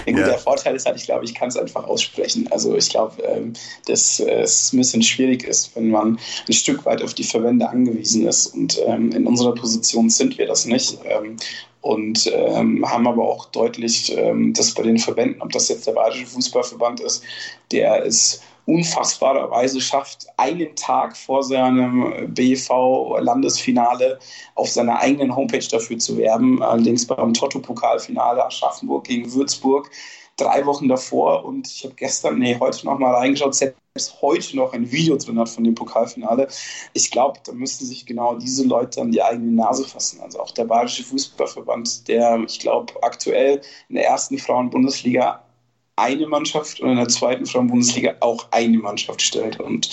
Ja, 0.06 0.14
gut, 0.14 0.22
ja. 0.22 0.28
Der 0.28 0.38
Vorteil 0.40 0.76
ist 0.76 0.86
halt, 0.86 0.98
ich 0.98 1.06
glaube, 1.06 1.26
ich 1.26 1.36
kann 1.36 1.50
es 1.50 1.58
einfach 1.58 1.84
aussprechen. 1.84 2.48
Also 2.52 2.76
ich 2.76 2.90
glaube, 2.90 3.22
ähm, 3.24 3.54
dass 3.86 4.20
äh, 4.20 4.42
es 4.42 4.74
ein 4.74 4.78
bisschen 4.78 5.04
schwierig 5.04 5.44
ist, 5.44 5.76
wenn 5.76 5.90
man 5.90 6.20
ein 6.48 6.54
Stück 6.54 6.86
weit 6.86 7.02
auf 7.02 7.14
die 7.14 7.24
Verbände 7.24 7.70
angewiesen 7.70 8.28
ist. 8.28 8.48
Und 8.48 8.80
ähm, 8.88 9.12
in 9.12 9.28
unserer 9.28 9.54
Position 9.54 10.10
sind 10.10 10.38
wir 10.38 10.48
das 10.48 10.66
nicht. 10.66 10.98
Ähm, 11.06 11.38
und 11.82 12.32
ähm, 12.34 12.86
haben 12.90 13.08
aber 13.08 13.24
auch 13.24 13.46
deutlich 13.48 14.16
ähm, 14.16 14.54
das 14.54 14.74
bei 14.74 14.84
den 14.84 14.98
Verbänden, 14.98 15.42
ob 15.42 15.52
das 15.52 15.68
jetzt 15.70 15.88
der 15.88 15.94
Bayerische 15.94 16.28
Fußballverband 16.28 17.00
ist, 17.00 17.24
der 17.72 18.06
es 18.06 18.42
unfassbarerweise 18.66 19.82
schafft, 19.82 20.28
einen 20.38 20.76
Tag 20.76 21.18
vor 21.18 21.44
seinem 21.44 22.32
BV-Landesfinale 22.34 24.20
auf 24.56 24.70
seiner 24.70 25.00
eigenen 25.00 25.36
Homepage 25.36 25.68
dafür 25.70 25.98
zu 25.98 26.18
werben. 26.18 26.62
Allerdings 26.62 27.06
beim 27.08 27.34
Toto-Pokalfinale 27.34 28.46
Aschaffenburg 28.46 29.06
gegen 29.06 29.34
Würzburg 29.34 29.90
drei 30.38 30.66
Wochen 30.66 30.88
davor 30.88 31.46
und 31.46 31.68
ich 31.68 31.84
habe 31.84 31.96
gestern, 31.96 32.40
nee, 32.40 32.58
heute 32.60 32.86
noch 32.86 32.98
mal 32.98 33.14
reingeschaut, 33.14 33.56
selbst 33.56 34.22
heute 34.22 34.56
noch 34.56 34.74
ein 34.74 34.92
Video 34.92 35.18
drin 35.18 35.38
hat 35.38 35.50
von 35.50 35.64
dem 35.64 35.76
Pokalfinale. 35.76 36.48
Ich 36.94 37.12
glaube, 37.12 37.40
da 37.44 37.52
müssten 37.52 37.86
sich 37.86 38.06
genau 38.06 38.36
diese 38.36 38.66
Leute 38.66 39.02
an 39.02 39.12
die 39.12 39.22
eigene 39.22 39.52
Nase 39.52 39.88
fassen. 39.88 40.22
Also 40.22 40.40
auch 40.40 40.52
der 40.52 40.66
Bayerische 40.66 41.04
Fußballverband, 41.04 42.08
der, 42.08 42.40
ich 42.48 42.60
glaube, 42.60 42.94
aktuell 43.04 43.62
in 43.90 43.96
der 43.96 44.06
ersten 44.06 44.38
Frauen-Bundesliga 44.38 45.44
eine 45.98 46.28
Mannschaft 46.28 46.80
und 46.80 46.90
in 46.90 46.98
der 46.98 47.10
zweiten 47.10 47.46
Frauen-Bundesliga 47.46 48.16
auch 48.22 48.48
eine 48.52 48.78
Mannschaft 48.78 49.22
stellt. 49.22 49.60
Und 49.60 49.90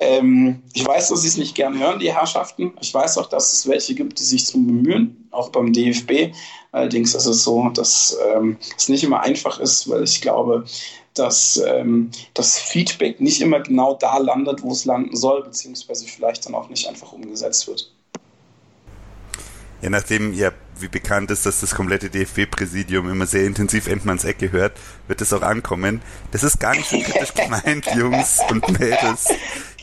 ähm, 0.00 0.62
ich 0.74 0.86
weiß, 0.86 1.08
dass 1.08 1.22
sie 1.22 1.28
es 1.28 1.36
nicht 1.36 1.54
gern 1.54 1.78
hören, 1.78 1.98
die 1.98 2.12
Herrschaften. 2.12 2.72
Ich 2.80 2.92
weiß 2.92 3.18
auch, 3.18 3.26
dass 3.26 3.52
es 3.52 3.68
welche 3.68 3.94
gibt, 3.94 4.18
die 4.18 4.24
sich 4.24 4.46
darum 4.46 4.66
bemühen, 4.66 5.28
auch 5.30 5.50
beim 5.50 5.72
DFB. 5.72 6.34
Allerdings 6.72 7.14
ist 7.14 7.26
es 7.26 7.42
so, 7.42 7.68
dass 7.70 8.16
ähm, 8.34 8.56
es 8.76 8.88
nicht 8.88 9.02
immer 9.02 9.20
einfach 9.20 9.58
ist, 9.58 9.88
weil 9.88 10.04
ich 10.04 10.20
glaube, 10.20 10.64
dass 11.14 11.60
ähm, 11.66 12.10
das 12.34 12.58
Feedback 12.58 13.20
nicht 13.20 13.40
immer 13.40 13.60
genau 13.60 13.94
da 13.94 14.18
landet, 14.18 14.62
wo 14.62 14.70
es 14.70 14.84
landen 14.84 15.16
soll, 15.16 15.42
beziehungsweise 15.42 16.06
vielleicht 16.06 16.46
dann 16.46 16.54
auch 16.54 16.68
nicht 16.68 16.88
einfach 16.88 17.12
umgesetzt 17.12 17.66
wird. 17.66 17.92
Ja, 19.82 19.90
nachdem 19.90 20.34
ja 20.34 20.52
wie 20.78 20.88
bekannt 20.88 21.30
ist, 21.30 21.46
dass 21.46 21.60
das 21.60 21.74
komplette 21.74 22.10
DFB-Präsidium 22.10 23.10
immer 23.10 23.26
sehr 23.26 23.44
intensiv 23.44 23.86
Endmanns 23.86 24.24
Ecke 24.24 24.52
hört, 24.52 24.72
wird 25.08 25.20
es 25.20 25.32
auch 25.32 25.42
ankommen. 25.42 26.00
Das 26.32 26.42
ist 26.42 26.60
gar 26.60 26.74
nicht 26.74 26.88
so 26.88 26.98
kritisch 26.98 27.34
gemeint, 27.34 27.86
Jungs 27.94 28.40
und 28.50 28.68
Mädels. 28.78 29.28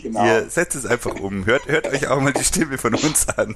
Genau. 0.01 0.25
Ihr 0.25 0.49
setzt 0.49 0.75
es 0.75 0.85
einfach 0.85 1.15
um. 1.15 1.45
Hört, 1.45 1.67
hört 1.67 1.87
euch 1.87 2.07
auch 2.07 2.21
mal 2.21 2.33
die 2.33 2.43
Stimme 2.43 2.77
von 2.77 2.95
uns 2.95 3.27
an. 3.29 3.55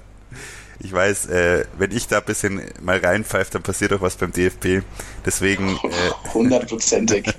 Ich 0.84 0.92
weiß, 0.92 1.28
äh, 1.28 1.66
wenn 1.78 1.92
ich 1.92 2.08
da 2.08 2.18
ein 2.18 2.26
bisschen 2.26 2.62
mal 2.82 2.98
reinpfeife, 2.98 3.52
dann 3.52 3.62
passiert 3.62 3.94
auch 3.94 4.02
was 4.02 4.16
beim 4.16 4.32
DFB. 4.32 4.84
Deswegen. 5.24 5.76
Äh, 5.84 5.90
Hundertprozentig. 6.34 7.32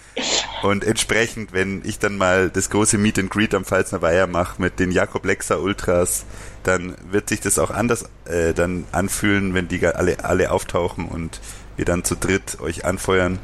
und 0.62 0.84
entsprechend, 0.84 1.52
wenn 1.52 1.82
ich 1.84 2.00
dann 2.00 2.16
mal 2.16 2.50
das 2.50 2.68
große 2.68 2.98
Meet 2.98 3.20
and 3.20 3.30
Greet 3.30 3.54
am 3.54 3.64
Pfalzner 3.64 4.02
Weiher 4.02 4.26
mache 4.26 4.60
mit 4.60 4.80
den 4.80 4.90
Jakob 4.90 5.24
Lexer 5.24 5.60
Ultras, 5.60 6.24
dann 6.64 6.96
wird 7.10 7.28
sich 7.28 7.40
das 7.40 7.60
auch 7.60 7.70
anders 7.70 8.06
äh, 8.24 8.54
dann 8.54 8.84
anfühlen, 8.90 9.54
wenn 9.54 9.68
die 9.68 9.86
alle, 9.86 10.24
alle 10.24 10.50
auftauchen 10.50 11.06
und 11.06 11.40
wir 11.76 11.84
dann 11.84 12.02
zu 12.02 12.16
dritt 12.16 12.60
euch 12.60 12.84
anfeuern. 12.84 13.38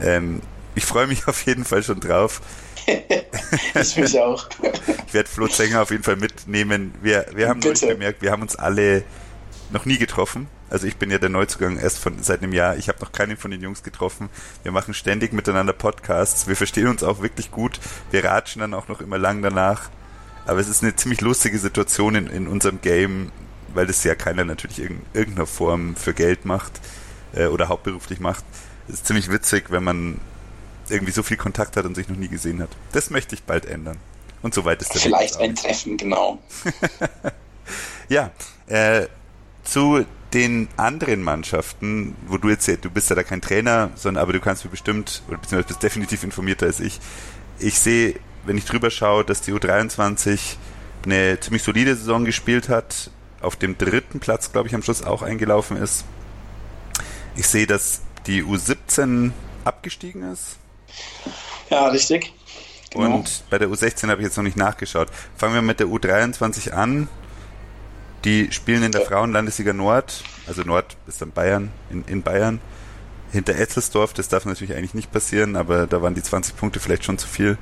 Ähm, 0.00 0.40
ich 0.74 0.86
freue 0.86 1.06
mich 1.06 1.26
auf 1.28 1.44
jeden 1.44 1.66
Fall 1.66 1.82
schon 1.82 2.00
drauf. 2.00 2.40
ich 3.74 3.96
mich 3.96 4.18
auch. 4.18 4.48
ich 5.06 5.14
werde 5.14 5.28
Flo 5.28 5.48
Zenger 5.48 5.82
auf 5.82 5.90
jeden 5.90 6.02
Fall 6.02 6.16
mitnehmen. 6.16 6.94
Wir, 7.02 7.26
wir 7.34 7.48
haben 7.48 7.60
Bitte. 7.60 7.88
gemerkt, 7.88 8.22
wir 8.22 8.30
haben 8.30 8.42
uns 8.42 8.56
alle 8.56 9.04
noch 9.70 9.84
nie 9.84 9.98
getroffen. 9.98 10.48
Also 10.68 10.86
ich 10.86 10.96
bin 10.96 11.10
ja 11.10 11.18
der 11.18 11.28
Neuzugang 11.28 11.78
erst 11.78 11.98
von 11.98 12.22
seit 12.22 12.42
einem 12.42 12.52
Jahr. 12.52 12.76
Ich 12.76 12.88
habe 12.88 12.98
noch 13.00 13.12
keinen 13.12 13.36
von 13.36 13.50
den 13.50 13.60
Jungs 13.60 13.82
getroffen. 13.82 14.28
Wir 14.62 14.72
machen 14.72 14.94
ständig 14.94 15.32
miteinander 15.32 15.72
Podcasts. 15.72 16.48
Wir 16.48 16.56
verstehen 16.56 16.88
uns 16.88 17.02
auch 17.02 17.22
wirklich 17.22 17.50
gut. 17.50 17.78
Wir 18.10 18.24
ratschen 18.24 18.60
dann 18.60 18.74
auch 18.74 18.88
noch 18.88 19.00
immer 19.00 19.18
lang 19.18 19.42
danach. 19.42 19.90
Aber 20.44 20.60
es 20.60 20.68
ist 20.68 20.82
eine 20.82 20.94
ziemlich 20.96 21.20
lustige 21.20 21.58
Situation 21.58 22.14
in, 22.14 22.26
in 22.28 22.46
unserem 22.48 22.80
Game, 22.80 23.32
weil 23.74 23.86
das 23.86 24.02
ja 24.04 24.14
keiner 24.14 24.44
natürlich 24.44 24.80
in 24.80 25.02
irgendeiner 25.12 25.46
Form 25.46 25.96
für 25.96 26.14
Geld 26.14 26.44
macht 26.44 26.80
äh, 27.32 27.46
oder 27.46 27.68
hauptberuflich 27.68 28.20
macht. 28.20 28.44
Es 28.88 28.94
ist 28.94 29.06
ziemlich 29.06 29.30
witzig, 29.30 29.70
wenn 29.70 29.84
man 29.84 30.20
irgendwie 30.88 31.12
so 31.12 31.22
viel 31.22 31.36
Kontakt 31.36 31.76
hat 31.76 31.84
und 31.84 31.94
sich 31.94 32.08
noch 32.08 32.16
nie 32.16 32.28
gesehen 32.28 32.62
hat. 32.62 32.70
Das 32.92 33.10
möchte 33.10 33.34
ich 33.34 33.42
bald 33.42 33.66
ändern. 33.66 33.98
Und 34.42 34.54
so 34.54 34.64
weit 34.64 34.82
ist 34.82 34.94
der 34.94 35.00
Vielleicht 35.00 35.38
ein 35.38 35.54
Treffen, 35.54 35.96
genau. 35.96 36.38
ja, 38.08 38.30
äh, 38.66 39.06
zu 39.64 40.04
den 40.32 40.68
anderen 40.76 41.22
Mannschaften, 41.22 42.14
wo 42.26 42.36
du 42.36 42.48
jetzt, 42.48 42.68
du 42.68 42.90
bist 42.90 43.10
ja 43.10 43.16
da 43.16 43.22
kein 43.22 43.40
Trainer, 43.40 43.90
sondern 43.94 44.22
aber 44.22 44.32
du 44.32 44.40
kannst 44.40 44.64
mir 44.64 44.70
bestimmt, 44.70 45.22
oder 45.28 45.38
beziehungsweise 45.38 45.68
bist 45.68 45.82
definitiv 45.82 46.22
informierter 46.24 46.66
als 46.66 46.80
ich. 46.80 47.00
Ich 47.58 47.78
sehe, 47.78 48.16
wenn 48.44 48.58
ich 48.58 48.64
drüber 48.64 48.90
schaue, 48.90 49.24
dass 49.24 49.40
die 49.40 49.52
U23 49.52 50.56
eine 51.04 51.40
ziemlich 51.40 51.62
solide 51.62 51.96
Saison 51.96 52.24
gespielt 52.24 52.68
hat, 52.68 53.10
auf 53.40 53.56
dem 53.56 53.78
dritten 53.78 54.20
Platz, 54.20 54.52
glaube 54.52 54.68
ich, 54.68 54.74
am 54.74 54.82
Schluss 54.82 55.02
auch 55.02 55.22
eingelaufen 55.22 55.76
ist. 55.76 56.04
Ich 57.36 57.46
sehe, 57.46 57.66
dass 57.66 58.00
die 58.26 58.42
U17 58.42 59.30
abgestiegen 59.64 60.22
ist. 60.32 60.56
Ja, 61.70 61.88
richtig. 61.88 62.32
Genau. 62.90 63.16
Und 63.16 63.44
bei 63.50 63.58
der 63.58 63.68
U16 63.68 64.08
habe 64.08 64.20
ich 64.22 64.26
jetzt 64.26 64.36
noch 64.36 64.44
nicht 64.44 64.56
nachgeschaut. 64.56 65.08
Fangen 65.36 65.54
wir 65.54 65.62
mit 65.62 65.80
der 65.80 65.86
U23 65.86 66.70
an. 66.70 67.08
Die 68.24 68.50
spielen 68.52 68.82
in 68.82 68.92
der. 68.92 69.02
Frauenlandesliga 69.02 69.72
Nord, 69.72 70.24
also 70.46 70.62
Nord 70.62 70.96
ist 71.06 71.22
dann 71.22 71.30
Bayern, 71.30 71.70
in, 71.90 72.04
in 72.06 72.22
Bayern. 72.22 72.60
Hinter 73.32 73.56
Etzelsdorf, 73.56 74.12
das 74.12 74.28
darf 74.28 74.46
natürlich 74.46 74.74
eigentlich 74.74 74.94
nicht 74.94 75.12
passieren, 75.12 75.56
aber 75.56 75.86
da 75.86 76.00
waren 76.00 76.14
die 76.14 76.22
20 76.22 76.56
Punkte 76.56 76.80
vielleicht 76.80 77.04
schon 77.04 77.18
zu 77.18 77.28
viel. 77.28 77.58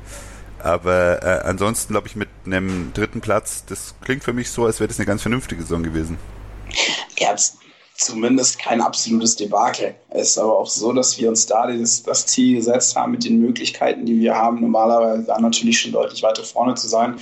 Aber 0.58 1.22
äh, 1.22 1.46
ansonsten 1.46 1.92
glaube 1.92 2.06
ich 2.06 2.16
mit 2.16 2.28
einem 2.46 2.92
dritten 2.94 3.20
Platz, 3.20 3.64
das 3.66 3.94
klingt 4.02 4.24
für 4.24 4.32
mich 4.32 4.50
so, 4.50 4.64
als 4.64 4.80
wäre 4.80 4.88
das 4.88 4.98
eine 4.98 5.06
ganz 5.06 5.22
vernünftige 5.22 5.62
Saison 5.62 5.82
gewesen. 5.82 6.16
Ja, 7.18 7.34
zumindest 7.94 8.58
kein 8.58 8.80
absolutes 8.80 9.36
Debakel. 9.36 9.94
Es 10.10 10.30
ist 10.30 10.38
aber 10.38 10.58
auch 10.58 10.66
so, 10.66 10.92
dass 10.92 11.18
wir 11.18 11.28
uns 11.28 11.46
da 11.46 11.66
das, 11.66 12.02
das, 12.02 12.26
Ziel 12.26 12.56
gesetzt 12.56 12.96
haben 12.96 13.12
mit 13.12 13.24
den 13.24 13.40
Möglichkeiten, 13.40 14.04
die 14.04 14.18
wir 14.20 14.34
haben, 14.34 14.60
normalerweise 14.60 15.24
da 15.24 15.38
natürlich 15.38 15.78
schon 15.78 15.92
deutlich 15.92 16.22
weiter 16.22 16.42
vorne 16.42 16.74
zu 16.74 16.88
sein. 16.88 17.16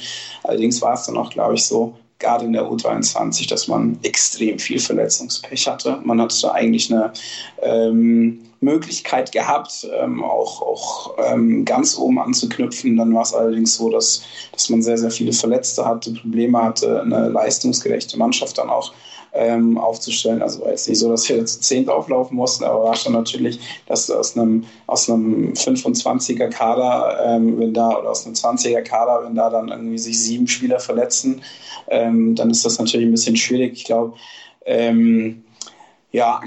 Allerdings 0.45 0.81
war 0.81 0.95
es 0.95 1.05
dann 1.05 1.19
auch, 1.19 1.31
glaube 1.31 1.55
ich, 1.55 1.65
so, 1.65 1.95
gerade 2.19 2.47
in 2.47 2.53
der 2.53 2.65
U23, 2.65 3.49
dass 3.49 3.69
man 3.69 3.99
extrem 4.03 4.59
viel 4.59 4.79
Verletzungspech 4.79 5.67
hatte. 5.67 6.01
Man 6.05 6.21
hatte 6.21 6.53
eigentlich 6.53 6.93
eine 6.93 7.13
ähm, 7.61 8.52
Möglichkeit 8.63 9.33
gehabt, 9.33 9.87
ähm, 10.01 10.23
auch, 10.23 10.63
auch 10.63 11.15
ähm, 11.19 11.65
ganz 11.65 11.99
oben 11.99 12.19
anzuknüpfen. 12.19 12.97
Dann 12.97 13.15
war 13.15 13.23
es 13.23 13.35
allerdings 13.35 13.77
so, 13.77 13.91
dass, 13.91 14.23
dass 14.53 14.71
man 14.71 14.83
sehr, 14.83 14.99
sehr 14.99 15.11
viele 15.11 15.33
Verletzte 15.33 15.85
hatte, 15.85 16.13
Probleme 16.15 16.63
hatte, 16.63 17.03
eine 17.03 17.29
leistungsgerechte 17.29 18.17
Mannschaft 18.17 18.59
dann 18.59 18.71
auch 18.71 18.93
ähm, 19.35 19.79
aufzustellen. 19.79 20.43
Also 20.43 20.61
war 20.61 20.71
jetzt 20.71 20.89
nicht 20.89 20.99
so, 20.99 21.11
dass 21.11 21.29
wir 21.29 21.45
zu 21.45 21.61
zehnt 21.61 21.89
auflaufen 21.89 22.37
mussten, 22.37 22.65
aber 22.65 22.85
war 22.85 22.95
schon 22.95 23.15
natürlich, 23.15 23.59
dass 23.87 24.07
du 24.07 24.15
aus 24.15 24.37
einem, 24.37 24.65
aus 24.87 25.09
einem 25.09 25.53
25er 25.55 26.49
Kader, 26.49 27.19
ähm, 27.25 27.59
wenn 27.59 27.75
da, 27.75 27.99
oder 27.99 28.11
aus 28.11 28.27
einem 28.27 28.35
20er 28.35 28.83
Kader, 28.83 29.25
wenn 29.25 29.35
da 29.35 29.51
dann 29.51 29.69
irgendwie 29.69 29.99
sich 29.99 30.21
sieben 30.21 30.47
Spieler 30.47 30.81
verletzen, 30.81 31.43
ähm, 31.89 32.35
dann 32.35 32.51
ist 32.51 32.65
das 32.65 32.79
natürlich 32.79 33.07
ein 33.07 33.13
bisschen 33.13 33.37
schwierig. 33.37 33.73
Ich 33.75 33.85
glaube, 33.85 34.15
ähm, 34.67 35.45
ja, 36.13 36.41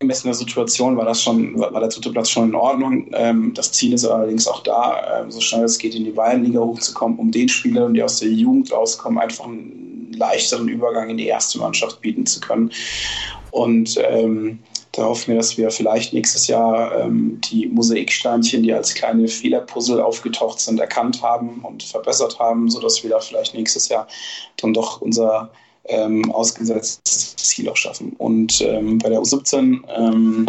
angemessene 0.00 0.34
Situation 0.34 0.96
war 0.98 1.06
das 1.06 1.22
schon, 1.22 1.58
war 1.58 1.80
der 1.80 1.88
dritte 1.88 2.10
Platz 2.10 2.28
schon 2.28 2.50
in 2.50 2.54
Ordnung. 2.54 3.10
Ähm, 3.14 3.54
das 3.54 3.72
Ziel 3.72 3.94
ist 3.94 4.04
allerdings 4.04 4.46
auch 4.46 4.62
da, 4.62 5.22
ähm, 5.22 5.30
so 5.30 5.40
schnell 5.40 5.64
es 5.64 5.78
geht 5.78 5.94
in 5.94 6.04
die 6.04 6.10
Bayernliga 6.10 6.60
hochzukommen, 6.60 7.18
um 7.18 7.30
den 7.30 7.48
Spielern, 7.48 7.94
die 7.94 8.02
aus 8.02 8.18
der 8.18 8.28
Jugend 8.28 8.70
rauskommen, 8.70 9.18
einfach 9.18 9.46
ein 9.46 10.12
leichteren 10.12 10.68
Übergang 10.68 11.08
in 11.08 11.16
die 11.16 11.26
erste 11.26 11.58
Mannschaft 11.58 12.02
bieten 12.02 12.26
zu 12.26 12.40
können. 12.40 12.70
Und 13.52 13.98
ähm, 14.06 14.58
da 14.92 15.04
hoffen 15.04 15.28
wir, 15.28 15.36
dass 15.36 15.56
wir 15.56 15.70
vielleicht 15.70 16.12
nächstes 16.12 16.46
Jahr 16.46 16.94
ähm, 16.94 17.40
die 17.50 17.66
Mosaiksteinchen, 17.66 18.62
die 18.62 18.74
als 18.74 18.94
kleine 18.94 19.28
Fehlerpuzzle 19.28 20.04
aufgetaucht 20.04 20.60
sind, 20.60 20.78
erkannt 20.78 21.22
haben 21.22 21.60
und 21.62 21.82
verbessert 21.82 22.38
haben, 22.38 22.68
sodass 22.68 23.02
wir 23.02 23.10
da 23.10 23.20
vielleicht 23.20 23.54
nächstes 23.54 23.88
Jahr 23.88 24.06
dann 24.58 24.74
doch 24.74 25.00
unser 25.00 25.50
ähm, 25.88 26.30
ausgesetztes 26.32 27.36
Ziel 27.36 27.68
auch 27.68 27.76
schaffen. 27.76 28.14
Und 28.18 28.60
ähm, 28.60 28.98
bei 28.98 29.08
der 29.08 29.20
U17, 29.20 29.82
ähm, 29.96 30.46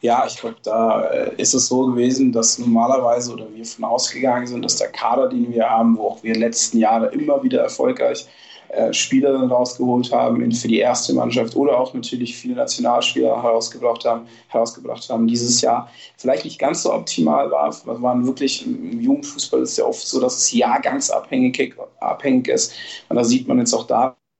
ja, 0.00 0.26
ich 0.26 0.36
glaube, 0.36 0.56
da 0.62 1.02
äh, 1.04 1.34
ist 1.38 1.54
es 1.54 1.68
so 1.68 1.86
gewesen, 1.86 2.32
dass 2.32 2.58
normalerweise 2.58 3.32
oder 3.32 3.46
wir 3.54 3.64
von 3.64 3.84
ausgegangen 3.84 4.46
sind, 4.46 4.64
dass 4.64 4.76
der 4.76 4.88
Kader, 4.88 5.28
den 5.28 5.52
wir 5.52 5.68
haben, 5.68 5.96
wo 5.96 6.08
auch 6.08 6.22
wir 6.22 6.34
letzten 6.34 6.78
Jahre 6.78 7.06
immer 7.06 7.42
wieder 7.42 7.62
erfolgreich 7.62 8.26
äh, 8.68 8.92
Spieler 8.92 9.48
rausgeholt 9.48 10.12
haben 10.12 10.50
für 10.52 10.68
die 10.68 10.78
erste 10.78 11.14
Mannschaft 11.14 11.54
oder 11.54 11.78
auch 11.78 11.94
natürlich 11.94 12.36
viele 12.36 12.56
Nationalspieler 12.56 13.42
herausgebracht 13.42 14.04
haben, 14.04 14.26
herausgebracht 14.48 15.08
haben 15.08 15.26
dieses 15.26 15.60
Jahr. 15.60 15.88
Vielleicht 16.16 16.44
nicht 16.44 16.58
ganz 16.58 16.82
so 16.82 16.92
optimal 16.92 17.50
war, 17.50 17.74
waren 17.84 18.26
wirklich 18.26 18.66
im 18.66 19.00
Jugendfußball 19.00 19.62
ist 19.62 19.78
ja 19.78 19.84
oft 19.84 20.06
so, 20.06 20.20
dass 20.20 20.36
es 20.36 20.52
jahrgangsabhängig 20.52 21.74
abhängig 22.00 22.48
ist. 22.48 22.74
Und 23.08 23.16
da 23.16 23.24
sieht 23.24 23.46
man 23.46 23.58
jetzt 23.58 23.74
auch 23.74 23.86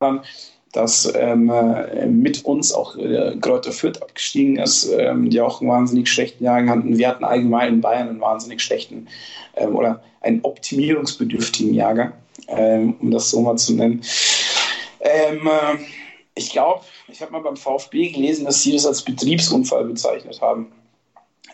daran, 0.05 0.21
dass 0.73 1.13
ähm, 1.15 1.53
mit 2.21 2.45
uns 2.45 2.73
auch 2.73 2.97
äh, 2.97 3.37
Fürth 3.71 4.03
abgestiegen 4.03 4.57
ist, 4.57 4.91
ähm, 4.93 5.31
die 5.31 5.41
auch 5.41 5.61
einen 5.61 5.71
wahnsinnig 5.71 6.09
schlechten 6.09 6.43
Jahrgang 6.43 6.71
hatten. 6.71 6.99
Wir 6.99 7.09
hatten 7.09 7.25
allgemein 7.25 7.75
in 7.75 7.81
Bayern 7.81 8.09
einen 8.09 8.21
wahnsinnig 8.21 8.61
schlechten 8.61 9.07
ähm, 9.57 9.77
oder 9.77 10.03
einen 10.21 10.41
optimierungsbedürftigen 10.43 11.75
Jahrgang 11.75 12.13
ähm, 12.49 12.97
um 13.01 13.11
das 13.11 13.31
so 13.31 13.41
mal 13.41 13.57
zu 13.57 13.75
nennen. 13.75 14.03
Ähm, 15.01 15.47
äh, 15.47 15.79
ich 16.35 16.51
glaube, 16.51 16.85
ich 17.09 17.21
habe 17.21 17.33
mal 17.33 17.41
beim 17.41 17.57
VfB 17.57 18.11
gelesen, 18.11 18.45
dass 18.45 18.63
sie 18.63 18.73
das 18.73 18.87
als 18.87 19.03
Betriebsunfall 19.03 19.85
bezeichnet 19.85 20.41
haben. 20.41 20.73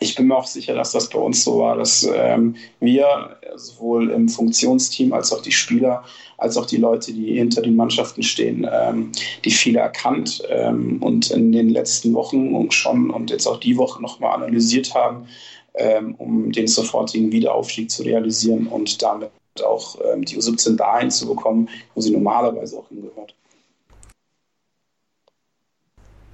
Ich 0.02 0.14
bin 0.14 0.28
mir 0.28 0.36
auch 0.36 0.46
sicher, 0.46 0.74
dass 0.74 0.92
das 0.92 1.10
bei 1.10 1.18
uns 1.18 1.44
so 1.44 1.58
war, 1.58 1.76
dass 1.76 2.08
ähm, 2.10 2.56
wir 2.80 3.36
sowohl 3.54 4.10
im 4.10 4.30
Funktionsteam 4.30 5.12
als 5.12 5.30
auch 5.30 5.42
die 5.42 5.52
Spieler, 5.52 6.04
als 6.38 6.56
auch 6.56 6.64
die 6.64 6.78
Leute, 6.78 7.12
die 7.12 7.34
hinter 7.34 7.60
den 7.60 7.76
Mannschaften 7.76 8.22
stehen, 8.22 8.66
ähm, 8.72 9.12
die 9.44 9.50
Fehler 9.50 9.82
erkannt 9.82 10.42
ähm, 10.48 11.02
und 11.02 11.30
in 11.30 11.52
den 11.52 11.68
letzten 11.68 12.14
Wochen 12.14 12.70
schon 12.70 13.10
und 13.10 13.30
jetzt 13.30 13.46
auch 13.46 13.60
die 13.60 13.76
Woche 13.76 14.00
nochmal 14.00 14.34
analysiert 14.34 14.94
haben, 14.94 15.28
ähm, 15.74 16.14
um 16.16 16.50
den 16.50 16.66
sofortigen 16.66 17.30
Wiederaufstieg 17.30 17.90
zu 17.90 18.02
realisieren 18.02 18.68
und 18.68 19.02
damit 19.02 19.30
auch 19.62 19.98
ähm, 20.10 20.24
die 20.24 20.38
U17 20.38 20.76
dahin 20.76 21.10
zu 21.10 21.28
bekommen, 21.28 21.68
wo 21.94 22.00
sie 22.00 22.10
normalerweise 22.10 22.78
auch 22.78 22.88
hingehört. 22.88 23.34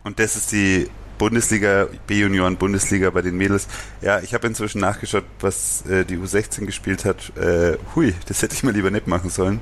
Und 0.05 0.21
das 0.21 0.37
ist 0.37 0.53
die 0.53 0.87
Bundesliga, 1.19 1.89
B-Junioren 2.07 2.57
Bundesliga 2.57 3.11
bei 3.11 3.23
den 3.23 3.37
Mädels. 3.37 3.69
Ja, 4.01 4.21
ich 4.21 4.35
habe 4.35 4.47
inzwischen 4.47 4.81
nachgeschaut, 4.81 5.25
was 5.41 5.85
äh, 5.87 6.05
die 6.05 6.17
U16 6.17 6.67
gespielt 6.67 7.05
hat. 7.05 7.37
Äh, 7.37 7.79
hui, 7.95 8.15
das 8.29 8.43
hätte 8.43 8.55
ich 8.55 8.63
mal 8.63 8.73
lieber 8.73 8.91
nicht 8.91 9.07
machen 9.07 9.31
sollen. 9.31 9.61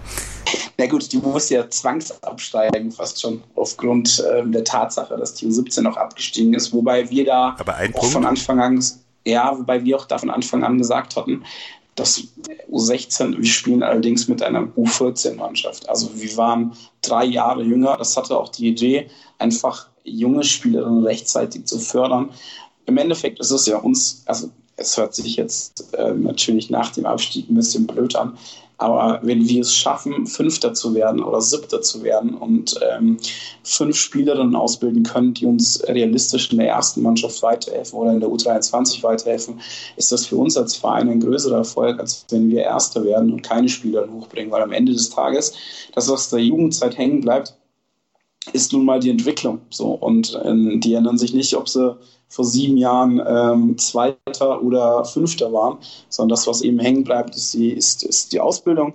Na 0.77 0.87
gut, 0.87 1.11
die 1.13 1.19
muss 1.19 1.51
ja 1.51 1.69
zwangsabsteigen, 1.69 2.93
fast 2.93 3.21
schon, 3.21 3.43
aufgrund 3.55 4.21
äh, 4.21 4.45
der 4.47 4.65
Tatsache, 4.65 5.17
dass 5.17 5.35
die 5.35 5.47
U17 5.47 5.83
noch 5.83 5.97
abgestiegen 5.97 6.55
ist. 6.55 6.73
Wobei 6.73 7.09
wir 7.11 7.25
da 7.25 7.57
auch 7.95 8.07
von 8.07 8.25
Anfang 8.27 8.61
an, 8.61 8.85
ja, 9.25 9.57
wobei 9.57 9.85
wir 9.85 9.97
auch 9.97 10.07
da 10.07 10.19
von 10.19 10.31
Anfang 10.31 10.65
an 10.65 10.79
gesagt 10.79 11.17
hatten, 11.17 11.45
das 11.95 12.25
U16, 12.71 13.39
wir 13.39 13.45
spielen 13.45 13.83
allerdings 13.83 14.27
mit 14.27 14.43
einer 14.43 14.63
U14-Mannschaft. 14.77 15.89
Also 15.89 16.11
wir 16.15 16.37
waren 16.37 16.73
drei 17.03 17.25
Jahre 17.25 17.63
jünger. 17.63 17.97
Das 17.97 18.17
hatte 18.17 18.37
auch 18.37 18.49
die 18.49 18.69
Idee, 18.69 19.09
einfach 19.39 19.89
junge 20.05 20.45
Spielerinnen 20.45 21.05
rechtzeitig 21.05 21.65
zu 21.65 21.79
fördern. 21.79 22.31
Im 22.87 22.99
Endeffekt 22.99 23.41
ist 23.41 23.51
es 23.51 23.67
ja 23.67 23.79
uns, 23.79 24.23
also 24.27 24.51
es 24.77 24.97
hört 24.97 25.15
sich 25.15 25.37
jetzt 25.37 25.95
äh, 25.95 26.13
natürlich 26.13 26.71
nach 26.71 26.91
dem 26.91 27.07
Abstieg 27.07 27.49
ein 27.49 27.55
bisschen 27.55 27.87
blöd 27.87 28.15
an, 28.17 28.37
aber 28.77 29.21
wenn 29.23 29.49
wir 29.49 29.61
es 29.61 29.75
schaffen, 29.75 30.27
Fünfter 30.27 30.75
zu 30.75 30.95
werden 30.95 31.23
oder 31.23 31.41
Siebter 31.41 31.81
zu 31.81 32.03
werden 32.03 32.35
und 32.35 32.75
ähm, 32.83 33.19
fünf 33.63 33.97
Spielerinnen 33.97 34.57
ausbilden 34.57 35.05
können, 35.05 35.33
die 35.33 35.47
uns 35.47 35.83
realistisch 35.87 36.51
in 36.51 36.59
der 36.59 36.69
ersten 36.69 37.03
Mannschaft 37.03 37.41
weiterhelfen 37.43 37.99
oder 37.99 38.13
in 38.13 38.21
der 38.21 38.29
U23 38.29 39.03
weiterhelfen, 39.03 39.61
ist 39.97 40.11
das 40.11 40.27
für 40.27 40.37
uns 40.37 40.57
als 40.57 40.75
Verein 40.77 41.09
ein 41.09 41.21
größerer 41.21 41.59
Erfolg, 41.59 42.01
als 42.01 42.27
wenn 42.31 42.51
wir 42.51 42.63
Erster 42.63 43.05
werden 43.05 43.33
und 43.33 43.43
keine 43.43 43.69
Spieler 43.69 44.09
hochbringen. 44.11 44.51
Weil 44.51 44.63
am 44.63 44.73
Ende 44.73 44.93
des 44.93 45.11
Tages, 45.11 45.53
das, 45.95 46.09
was 46.09 46.31
der 46.31 46.41
Jugendzeit 46.41 46.99
hängen 46.99 47.21
bleibt, 47.21 47.55
ist 48.53 48.73
nun 48.73 48.85
mal 48.85 49.01
die 49.01 49.11
Entwicklung. 49.11 49.61
So. 49.71 49.93
Und 49.93 50.39
ähm, 50.45 50.81
die 50.81 50.95
ändern 50.95 51.19
sich 51.19 51.35
nicht, 51.35 51.57
ob 51.57 51.69
sie 51.69 51.97
vor 52.29 52.45
sieben 52.45 52.77
Jahren 52.77 53.23
ähm, 53.27 53.79
Zweiter 53.79 54.63
oder 54.63 55.05
Fünfter 55.05 55.53
waren, 55.53 55.79
sondern 56.09 56.31
das, 56.31 56.47
was 56.47 56.63
eben 56.63 56.79
hängen 56.79 57.05
bleibt, 57.05 57.37
ist 57.37 57.55
die, 57.55 57.71
ist, 57.71 58.03
ist 58.03 58.33
die 58.33 58.41
Ausbildung. 58.41 58.95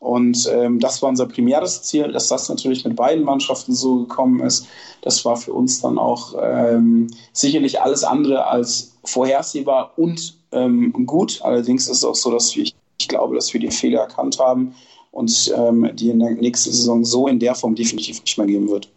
Und 0.00 0.50
ähm, 0.52 0.80
das 0.80 1.00
war 1.00 1.10
unser 1.10 1.26
primäres 1.26 1.82
Ziel, 1.82 2.10
dass 2.10 2.26
das 2.26 2.48
natürlich 2.48 2.84
mit 2.84 2.96
beiden 2.96 3.24
Mannschaften 3.24 3.72
so 3.72 4.00
gekommen 4.00 4.40
ist. 4.40 4.66
Das 5.02 5.24
war 5.24 5.36
für 5.36 5.52
uns 5.52 5.80
dann 5.80 5.96
auch 5.96 6.34
ähm, 6.42 7.06
sicherlich 7.32 7.80
alles 7.80 8.02
andere 8.02 8.48
als 8.48 8.98
vorhersehbar 9.04 9.92
und 9.96 10.34
ähm, 10.50 10.92
gut. 11.06 11.40
Allerdings 11.42 11.86
ist 11.86 11.98
es 11.98 12.04
auch 12.04 12.16
so, 12.16 12.32
dass 12.32 12.56
wir, 12.56 12.64
ich 12.64 13.08
glaube, 13.08 13.36
dass 13.36 13.52
wir 13.52 13.60
die 13.60 13.70
Fehler 13.70 14.00
erkannt 14.00 14.40
haben 14.40 14.74
und 15.12 15.54
ähm, 15.56 15.90
die 15.94 16.10
in 16.10 16.18
der 16.18 16.30
nächsten 16.32 16.72
Saison 16.72 17.04
so 17.04 17.28
in 17.28 17.38
der 17.38 17.54
Form 17.54 17.74
definitiv 17.74 18.20
nicht 18.22 18.36
mehr 18.36 18.46
geben 18.46 18.68
wird. 18.68 18.90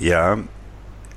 Ja, 0.00 0.38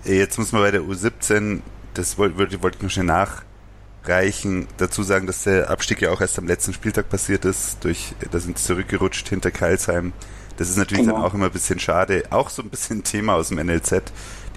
jetzt 0.04 0.38
muss 0.38 0.52
man 0.52 0.62
bei 0.62 0.72
der 0.72 0.82
U17, 0.82 1.62
das 1.96 2.20
wollte 2.20 2.38
wollt 2.62 2.76
ich 2.76 2.82
noch 2.82 2.90
schnell 2.90 3.06
nachreichen, 3.06 4.68
dazu 4.78 5.02
sagen, 5.02 5.26
dass 5.26 5.44
der 5.44 5.72
Abstieg 5.72 6.02
ja 6.02 6.12
auch 6.12 6.22
erst 6.22 6.38
am 6.38 6.46
letzten 6.46 6.74
Spieltag 6.74 7.10
passiert 7.10 7.46
ist. 7.46 7.84
Durch, 7.84 8.14
da 8.30 8.40
sind 8.40 8.60
sie 8.60 8.66
zurückgerutscht 8.66 9.28
hinter 9.30 9.50
Keilsheim. 9.50 10.14
Das 10.58 10.70
ist 10.70 10.78
natürlich 10.78 11.06
genau. 11.06 11.16
dann 11.16 11.26
auch 11.26 11.34
immer 11.34 11.46
ein 11.46 11.52
bisschen 11.52 11.80
schade. 11.80 12.24
Auch 12.30 12.50
so 12.50 12.62
ein 12.62 12.70
bisschen 12.70 13.04
Thema 13.04 13.36
aus 13.36 13.50
dem 13.50 13.58
NLZ. 13.58 14.04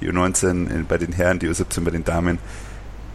Die 0.00 0.10
U19 0.10 0.84
bei 0.86 0.98
den 0.98 1.12
Herren, 1.12 1.38
die 1.38 1.48
U17 1.48 1.80
bei 1.80 1.90
den 1.90 2.04
Damen 2.04 2.38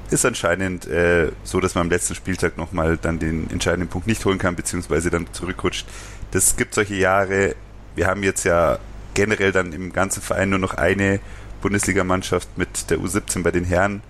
ist 0.10 0.26
anscheinend 0.26 0.86
äh, 0.88 1.32
so, 1.44 1.60
dass 1.60 1.76
man 1.76 1.84
am 1.84 1.90
letzten 1.90 2.16
Spieltag 2.16 2.58
nochmal 2.58 2.98
dann 2.98 3.20
den 3.20 3.50
entscheidenden 3.50 3.90
Punkt 3.90 4.08
nicht 4.08 4.24
holen 4.26 4.38
kann, 4.38 4.56
beziehungsweise 4.56 5.10
dann 5.10 5.28
zurückrutscht. 5.32 5.88
Das 6.32 6.56
gibt 6.56 6.76
solche 6.76 6.96
Jahre. 6.96 7.56
Wir 7.96 8.08
haben 8.08 8.24
jetzt 8.24 8.44
ja 8.44 8.80
generell 9.14 9.52
dann 9.52 9.74
im 9.74 9.94
ganzen 9.94 10.22
Verein 10.22 10.50
nur 10.50 10.60
noch 10.60 10.76
eine 10.76 11.20
Bundesligamannschaft 11.62 12.58
mit 12.58 12.90
der 12.90 13.00
U17 13.00 13.44
bei 13.44 13.52
den 13.52 13.64
Herren. 13.64 14.02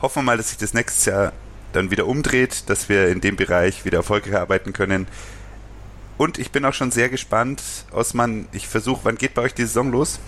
Hoffen 0.00 0.20
wir 0.20 0.24
mal, 0.24 0.36
dass 0.36 0.50
sich 0.50 0.58
das 0.58 0.74
nächstes 0.74 1.04
Jahr 1.04 1.32
dann 1.72 1.90
wieder 1.90 2.06
umdreht, 2.06 2.64
dass 2.68 2.88
wir 2.88 3.08
in 3.08 3.20
dem 3.20 3.36
Bereich 3.36 3.84
wieder 3.84 3.98
erfolgreich 3.98 4.36
arbeiten 4.36 4.72
können. 4.72 5.06
Und 6.16 6.38
ich 6.38 6.50
bin 6.50 6.64
auch 6.64 6.74
schon 6.74 6.90
sehr 6.90 7.08
gespannt, 7.08 7.62
Osman, 7.92 8.48
ich 8.52 8.66
versuche, 8.66 9.00
wann 9.04 9.16
geht 9.16 9.34
bei 9.34 9.42
euch 9.42 9.54
die 9.54 9.62
Saison 9.62 9.92
los? 9.92 10.18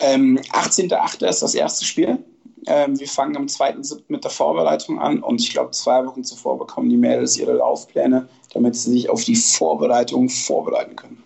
Ähm, 0.00 0.40
18.8. 0.50 1.26
ist 1.26 1.42
das 1.42 1.54
erste 1.54 1.84
Spiel. 1.84 2.18
Ähm, 2.66 2.98
wir 2.98 3.08
fangen 3.08 3.36
am 3.36 3.46
2.7. 3.46 4.02
mit 4.08 4.24
der 4.24 4.30
Vorbereitung 4.30 5.00
an 5.00 5.22
und 5.22 5.40
ich 5.40 5.50
glaube, 5.50 5.72
zwei 5.72 6.04
Wochen 6.06 6.22
zuvor 6.22 6.58
bekommen 6.58 6.88
die 6.88 6.96
Mädels 6.96 7.36
ihre 7.36 7.54
Laufpläne, 7.54 8.28
damit 8.52 8.76
sie 8.76 8.90
sich 8.90 9.10
auf 9.10 9.24
die 9.24 9.34
Vorbereitung 9.34 10.28
vorbereiten 10.28 10.94
können. 10.94 11.22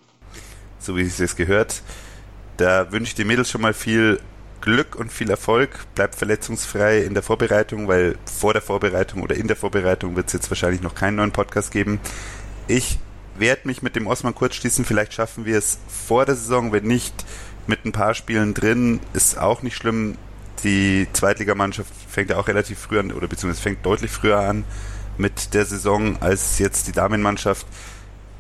So 0.79 0.96
wie 0.96 1.03
es 1.03 1.18
jetzt 1.18 1.37
gehört. 1.37 1.83
Da 2.57 2.90
wünsche 2.90 3.11
ich 3.11 3.14
den 3.14 3.27
Mädels 3.27 3.51
schon 3.51 3.61
mal 3.61 3.75
viel 3.75 4.18
Glück 4.62 4.96
und 4.96 5.12
viel 5.12 5.29
Erfolg. 5.29 5.85
Bleibt 5.94 6.14
verletzungsfrei 6.14 7.03
in 7.03 7.12
der 7.12 7.22
Vorbereitung, 7.22 7.87
weil 7.87 8.16
vor 8.25 8.55
der 8.55 8.62
Vorbereitung 8.62 9.22
oder 9.22 9.37
in 9.37 9.46
der 9.46 9.57
Vorbereitung 9.57 10.16
wird 10.16 10.29
es 10.29 10.33
jetzt 10.33 10.51
wahrscheinlich 10.51 10.81
noch 10.81 10.94
keinen 10.94 11.16
neuen 11.16 11.33
Podcast 11.33 11.70
geben. 11.70 12.01
Ich 12.66 12.99
werde 13.38 13.62
mich 13.64 13.83
mit 13.83 13.94
dem 13.94 14.07
Osman 14.07 14.35
kurz 14.35 14.55
schließen. 14.55 14.87
Vielleicht 14.87 15.12
schaffen 15.12 15.44
wir 15.44 15.59
es 15.59 15.79
vor 15.88 16.25
der 16.25 16.35
Saison. 16.35 16.72
Wenn 16.72 16.85
nicht, 16.85 17.27
mit 17.66 17.85
ein 17.85 17.92
paar 17.92 18.14
Spielen 18.14 18.55
drin, 18.55 19.01
ist 19.12 19.38
auch 19.38 19.62
nicht 19.62 19.77
schlimm 19.77 20.16
die 20.62 21.07
Zweitligamannschaft 21.12 21.92
fängt 22.09 22.31
ja 22.31 22.38
auch 22.38 22.49
relativ 22.49 22.79
früh 22.79 22.99
an, 22.99 23.12
oder 23.12 23.29
beziehungsweise 23.29 23.62
fängt 23.62 23.85
deutlich 23.85 24.11
früher 24.11 24.38
an 24.38 24.64
mit 25.19 25.55
der 25.55 25.64
Saison 25.64 26.21
als 26.21 26.59
jetzt 26.59 26.88
die 26.88 26.92
Damenmannschaft. 26.92 27.66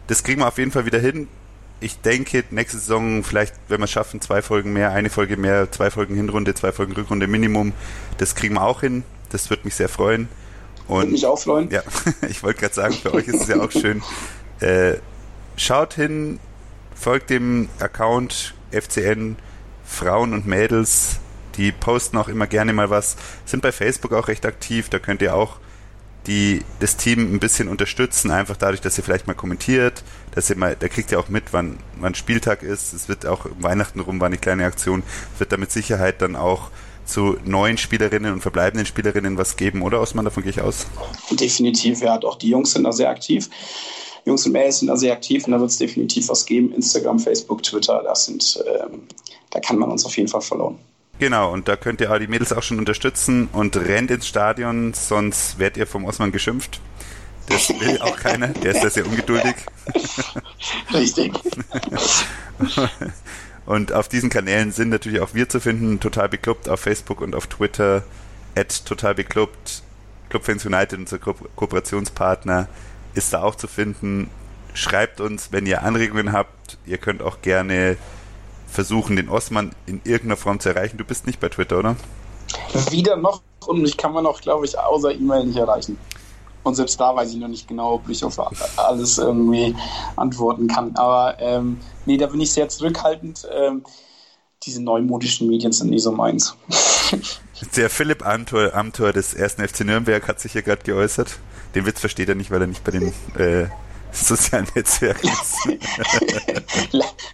Das 0.06 0.22
kriegen 0.22 0.40
wir 0.40 0.48
auf 0.48 0.58
jeden 0.58 0.70
Fall 0.70 0.86
wieder 0.86 0.98
hin. 0.98 1.28
Ich 1.80 2.00
denke, 2.00 2.44
nächste 2.50 2.78
Saison 2.78 3.22
vielleicht, 3.22 3.54
wenn 3.68 3.80
wir 3.80 3.84
es 3.84 3.90
schaffen, 3.90 4.20
zwei 4.20 4.40
Folgen 4.40 4.72
mehr, 4.72 4.92
eine 4.92 5.10
Folge 5.10 5.36
mehr, 5.36 5.70
zwei 5.70 5.90
Folgen 5.90 6.14
Hinrunde, 6.14 6.54
zwei 6.54 6.72
Folgen 6.72 6.92
Rückrunde 6.92 7.26
Minimum. 7.26 7.72
Das 8.18 8.34
kriegen 8.34 8.54
wir 8.54 8.62
auch 8.62 8.80
hin. 8.80 9.04
Das 9.30 9.50
wird 9.50 9.64
mich 9.64 9.74
sehr 9.74 9.88
freuen. 9.88 10.28
Und 10.88 10.98
Würde 10.98 11.12
mich 11.12 11.26
auch 11.26 11.38
freuen. 11.38 11.70
Ja, 11.70 11.82
ich 12.28 12.42
wollte 12.42 12.60
gerade 12.60 12.74
sagen, 12.74 12.94
für 12.94 13.12
euch 13.12 13.28
ist 13.28 13.42
es 13.42 13.48
ja 13.48 13.60
auch 13.60 13.72
schön. 13.72 14.02
Äh, 14.60 14.94
schaut 15.56 15.94
hin, 15.94 16.38
folgt 16.94 17.30
dem 17.30 17.68
Account 17.80 18.54
FCN 18.70 19.36
Frauen 19.84 20.32
und 20.32 20.46
Mädels 20.46 21.20
die 21.56 21.72
posten 21.72 22.16
auch 22.16 22.28
immer 22.28 22.46
gerne 22.46 22.72
mal 22.72 22.90
was, 22.90 23.16
sind 23.44 23.62
bei 23.62 23.72
Facebook 23.72 24.12
auch 24.12 24.28
recht 24.28 24.46
aktiv, 24.46 24.88
da 24.88 24.98
könnt 24.98 25.22
ihr 25.22 25.34
auch 25.34 25.58
die, 26.26 26.62
das 26.80 26.96
Team 26.96 27.34
ein 27.34 27.38
bisschen 27.38 27.68
unterstützen, 27.68 28.30
einfach 28.30 28.56
dadurch, 28.56 28.80
dass 28.80 28.98
ihr 28.98 29.04
vielleicht 29.04 29.26
mal 29.26 29.34
kommentiert, 29.34 30.02
dass 30.34 30.50
ihr 30.50 30.56
mal, 30.56 30.76
da 30.78 30.88
kriegt 30.88 31.12
ihr 31.12 31.20
auch 31.20 31.28
mit, 31.28 31.52
wann, 31.52 31.78
wann 32.00 32.14
Spieltag 32.14 32.62
ist, 32.62 32.92
es 32.92 33.08
wird 33.08 33.26
auch 33.26 33.46
Weihnachten 33.60 34.00
rum, 34.00 34.20
war 34.20 34.26
eine 34.26 34.38
kleine 34.38 34.64
Aktion, 34.64 35.02
wird 35.38 35.52
da 35.52 35.56
mit 35.56 35.70
Sicherheit 35.70 36.22
dann 36.22 36.36
auch 36.36 36.70
zu 37.04 37.36
neuen 37.44 37.78
Spielerinnen 37.78 38.32
und 38.32 38.40
verbleibenden 38.40 38.86
Spielerinnen 38.86 39.38
was 39.38 39.56
geben, 39.56 39.82
oder 39.82 40.00
Osman, 40.00 40.24
davon 40.24 40.42
gehe 40.42 40.50
ich 40.50 40.60
aus? 40.60 40.86
Definitiv, 41.30 42.00
ja, 42.02 42.20
auch 42.20 42.36
die 42.36 42.48
Jungs 42.48 42.72
sind 42.72 42.84
da 42.84 42.92
sehr 42.92 43.10
aktiv. 43.10 43.48
Jungs 44.24 44.44
und 44.44 44.52
Mädels 44.52 44.80
sind 44.80 44.88
da 44.88 44.96
sehr 44.96 45.12
aktiv 45.12 45.46
und 45.46 45.52
da 45.52 45.60
wird 45.60 45.70
es 45.70 45.78
definitiv 45.78 46.28
was 46.28 46.44
geben. 46.44 46.72
Instagram, 46.72 47.20
Facebook, 47.20 47.62
Twitter, 47.62 48.02
das 48.02 48.24
sind, 48.24 48.60
ähm, 48.66 49.02
da 49.50 49.60
kann 49.60 49.78
man 49.78 49.88
uns 49.88 50.04
auf 50.04 50.16
jeden 50.16 50.28
Fall 50.28 50.40
verloren. 50.40 50.80
Genau, 51.18 51.52
und 51.52 51.66
da 51.68 51.76
könnt 51.76 52.00
ihr 52.00 52.12
auch 52.12 52.18
die 52.18 52.26
Mädels 52.26 52.52
auch 52.52 52.62
schon 52.62 52.78
unterstützen 52.78 53.48
und 53.52 53.76
rennt 53.76 54.10
ins 54.10 54.26
Stadion, 54.26 54.92
sonst 54.92 55.58
werdet 55.58 55.78
ihr 55.78 55.86
vom 55.86 56.04
Osman 56.04 56.30
geschimpft. 56.30 56.80
Das 57.48 57.70
will 57.70 58.00
auch 58.00 58.16
keiner, 58.22 58.48
der 58.48 58.74
ist 58.74 58.84
da 58.84 58.90
sehr 58.90 59.06
ungeduldig. 59.06 59.54
Richtig. 60.92 61.32
und 63.66 63.92
auf 63.92 64.08
diesen 64.08 64.28
Kanälen 64.28 64.72
sind 64.72 64.90
natürlich 64.90 65.20
auch 65.20 65.32
wir 65.32 65.48
zu 65.48 65.60
finden, 65.60 66.00
total 66.00 66.28
beklubbt 66.28 66.68
auf 66.68 66.80
Facebook 66.80 67.20
und 67.22 67.34
auf 67.34 67.46
Twitter, 67.46 68.02
at 68.54 68.84
total 68.84 69.14
beklubbt, 69.14 69.82
Clubfans 70.28 70.66
United, 70.66 70.98
unser 70.98 71.18
Ko 71.18 71.34
Kooperationspartner, 71.54 72.68
ist 73.14 73.32
da 73.32 73.42
auch 73.42 73.54
zu 73.54 73.68
finden. 73.68 74.28
Schreibt 74.74 75.20
uns, 75.20 75.52
wenn 75.52 75.64
ihr 75.66 75.82
Anregungen 75.82 76.32
habt. 76.32 76.78
Ihr 76.84 76.98
könnt 76.98 77.22
auch 77.22 77.40
gerne 77.40 77.96
versuchen, 78.76 79.16
den 79.16 79.30
Osman 79.30 79.72
in 79.86 80.02
irgendeiner 80.04 80.36
Form 80.36 80.60
zu 80.60 80.68
erreichen. 80.68 80.98
Du 80.98 81.04
bist 81.04 81.26
nicht 81.26 81.40
bei 81.40 81.48
Twitter, 81.48 81.78
oder? 81.78 81.96
Wieder 82.90 83.16
noch 83.16 83.40
und 83.66 83.80
mich 83.80 83.96
kann 83.96 84.12
man 84.12 84.26
auch, 84.26 84.40
glaube 84.40 84.66
ich, 84.66 84.78
außer 84.78 85.12
E-Mail 85.12 85.46
nicht 85.46 85.56
erreichen. 85.56 85.98
Und 86.62 86.74
selbst 86.74 87.00
da 87.00 87.16
weiß 87.16 87.30
ich 87.30 87.36
noch 87.36 87.48
nicht 87.48 87.66
genau, 87.66 87.94
ob 87.94 88.08
ich 88.08 88.22
auf 88.22 88.38
alles 88.76 89.18
irgendwie 89.18 89.74
antworten 90.16 90.68
kann. 90.68 90.94
Aber 90.96 91.36
ähm, 91.40 91.78
nee, 92.04 92.18
da 92.18 92.26
bin 92.26 92.40
ich 92.40 92.52
sehr 92.52 92.68
zurückhaltend. 92.68 93.48
Ähm, 93.50 93.82
diese 94.62 94.82
neumodischen 94.82 95.48
Medien 95.48 95.72
sind 95.72 95.90
nie 95.90 95.98
so 95.98 96.12
meins. 96.12 96.54
Der 97.76 97.88
Philipp 97.88 98.26
Amthor, 98.26 98.74
Amthor 98.74 99.12
des 99.12 99.32
ersten 99.32 99.66
FC 99.66 99.80
Nürnberg 99.84 100.28
hat 100.28 100.40
sich 100.40 100.52
hier 100.52 100.62
gerade 100.62 100.82
geäußert. 100.82 101.38
Den 101.74 101.86
Witz 101.86 102.00
versteht 102.00 102.28
er 102.28 102.34
nicht, 102.34 102.50
weil 102.50 102.60
er 102.60 102.66
nicht 102.66 102.84
bei 102.84 102.90
den 102.90 103.14
äh, 103.38 103.68
sozialen 104.12 104.66
Netzwerk 104.74 105.22
ist. 105.24 105.68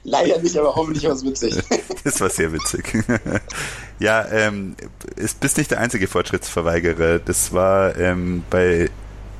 Leider 0.05 0.39
nicht, 0.39 0.57
aber 0.57 0.75
hoffentlich 0.75 1.05
war 1.05 1.13
es 1.13 1.25
witzig. 1.25 1.63
das 2.05 2.21
war 2.21 2.31
sehr 2.31 2.53
witzig. 2.53 3.05
ja, 3.99 4.27
ähm, 4.31 4.77
ist, 5.17 5.41
bist 5.41 5.59
nicht 5.59 5.71
der 5.71 5.81
einzige 5.81 6.09
Fortschrittsverweigerer. 6.09 7.19
Das 7.19 7.53
war 7.53 7.97
ähm, 7.97 8.45
bei 8.51 8.91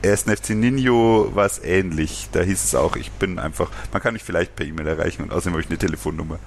1. 0.05 0.23
FC 0.23 0.51
Nino 0.51 1.31
war 1.35 1.47
es 1.47 1.59
ähnlich. 1.61 2.29
Da 2.33 2.41
hieß 2.43 2.65
es 2.65 2.75
auch, 2.75 2.97
ich 2.97 3.11
bin 3.13 3.39
einfach, 3.39 3.71
man 3.93 4.03
kann 4.03 4.15
mich 4.15 4.25
vielleicht 4.25 4.57
per 4.57 4.67
E-Mail 4.67 4.87
erreichen 4.87 5.23
und 5.23 5.33
außerdem 5.33 5.53
habe 5.53 5.63
ich 5.63 5.69
eine 5.69 5.79
Telefonnummer. 5.79 6.39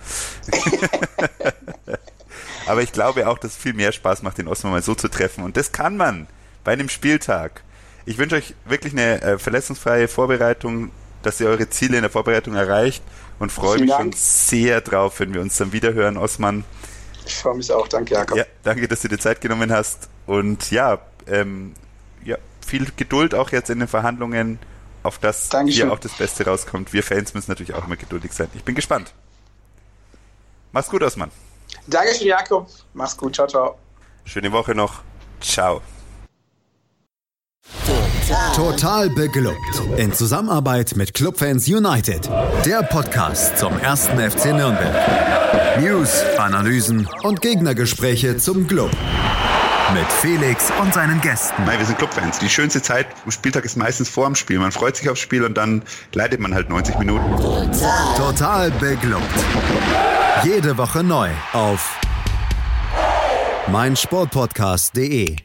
Aber 2.68 2.82
ich 2.82 2.92
glaube 2.92 3.28
auch, 3.28 3.38
dass 3.38 3.52
es 3.52 3.58
viel 3.58 3.74
mehr 3.74 3.92
Spaß 3.92 4.24
macht, 4.24 4.38
den 4.38 4.48
Osman 4.48 4.74
mal 4.74 4.82
so 4.82 4.96
zu 4.96 5.08
treffen. 5.08 5.44
Und 5.44 5.58
das 5.58 5.72
kann 5.72 5.98
man 5.98 6.28
bei 6.64 6.74
einem 6.74 6.90
Spieltag. 6.90 7.64
Ich 8.06 8.18
wünsche 8.18 8.36
euch 8.36 8.54
wirklich 8.66 8.94
eine 8.94 9.22
äh, 9.22 9.38
verletzungsfreie 9.38 10.08
Vorbereitung, 10.08 10.92
dass 11.24 11.40
ihr 11.40 11.48
eure 11.48 11.70
Ziele 11.70 11.98
in 11.98 12.04
der 12.04 12.12
Vorbereitung 12.12 12.56
erreicht 12.56 13.04
und 13.40 13.52
freue 13.52 13.80
mich 13.80 13.90
Dank. 13.90 14.02
schon 14.02 14.14
sehr 14.14 14.82
drauf, 14.82 15.20
wenn 15.20 15.34
wir 15.34 15.42
uns 15.42 15.58
dann 15.58 15.72
wieder 15.72 15.94
hören, 15.94 16.18
Osman. 16.18 16.64
Ich 17.26 17.36
freue 17.36 17.56
mich 17.56 17.72
auch, 17.72 17.88
danke 17.88 18.14
Jakob. 18.14 18.38
Ja, 18.38 18.46
danke, 18.64 18.88
dass 18.88 19.02
du 19.02 19.08
dir 19.08 19.18
Zeit 19.18 19.42
genommen 19.42 19.72
hast 19.72 20.10
und 20.28 20.70
ja, 20.70 21.00
ähm, 21.28 21.74
ja, 22.24 22.38
viel 22.66 22.86
Geduld 22.96 23.34
auch 23.34 23.52
jetzt 23.52 23.70
in 23.72 23.80
den 23.80 23.88
Verhandlungen, 23.88 24.60
auf 25.06 25.20
das 25.20 25.50
Dankeschön. 25.50 25.84
hier 25.84 25.94
auch 25.94 26.00
das 26.00 26.14
Beste 26.14 26.46
rauskommt. 26.46 26.92
Wir 26.92 27.04
Fans 27.04 27.34
müssen 27.34 27.52
natürlich 27.52 27.74
auch 27.74 27.86
immer 27.86 27.96
geduldig 27.96 28.34
sein. 28.34 28.48
Ich 28.56 28.64
bin 28.64 28.76
gespannt. 28.76 29.14
Mach's 30.72 30.90
gut, 30.90 31.04
Osman. 31.04 31.32
Dankeschön, 31.88 32.28
Jakob. 32.28 32.68
Mach's 32.94 33.16
gut. 33.16 33.36
Ciao, 33.36 33.48
ciao. 33.48 33.78
Schöne 34.26 34.52
Woche 34.52 34.74
noch. 34.74 35.02
Ciao. 35.40 35.82
Total 38.56 39.10
beglückt. 39.10 39.82
In 39.98 40.12
Zusammenarbeit 40.12 40.96
mit 40.96 41.14
Clubfans 41.14 41.68
United. 41.68 42.30
Der 42.66 42.82
Podcast 42.82 43.58
zum 43.58 43.78
ersten 43.78 44.18
FC 44.18 44.46
Nürnberg. 44.48 45.80
News, 45.80 46.24
Analysen 46.38 47.08
und 47.24 47.42
Gegnergespräche 47.42 48.38
zum 48.38 48.66
Club. 48.66 48.90
Mit 49.94 50.12
Felix 50.12 50.72
und 50.82 50.94
seinen 50.94 51.22
Gästen. 51.22 51.64
Nein, 51.66 51.78
wir 51.78 51.86
sind 51.86 52.00
Clubfans. 52.00 52.40
Die 52.40 52.50
schönste 52.50 52.82
Zeit 52.82 53.06
am 53.24 53.32
Spieltag 53.32 53.64
ist 53.66 53.78
meistens 53.78 54.10
vor 54.10 54.26
dem 54.26 54.36
Spiel. 54.36 54.58
Man 54.58 54.72
freut 54.72 54.96
sich 54.96 55.08
aufs 55.10 55.22
Spiel 55.22 55.44
und 55.44 55.56
dann 55.56 55.84
leidet 56.14 56.40
man 56.40 56.56
halt 56.56 56.70
90 56.70 56.98
Minuten. 56.98 57.36
Total 58.18 58.72
beglückt. 58.72 59.22
Jede 60.44 60.78
Woche 60.78 61.04
neu 61.04 61.30
auf 61.54 62.00
meinsportpodcast.de. 63.68 65.45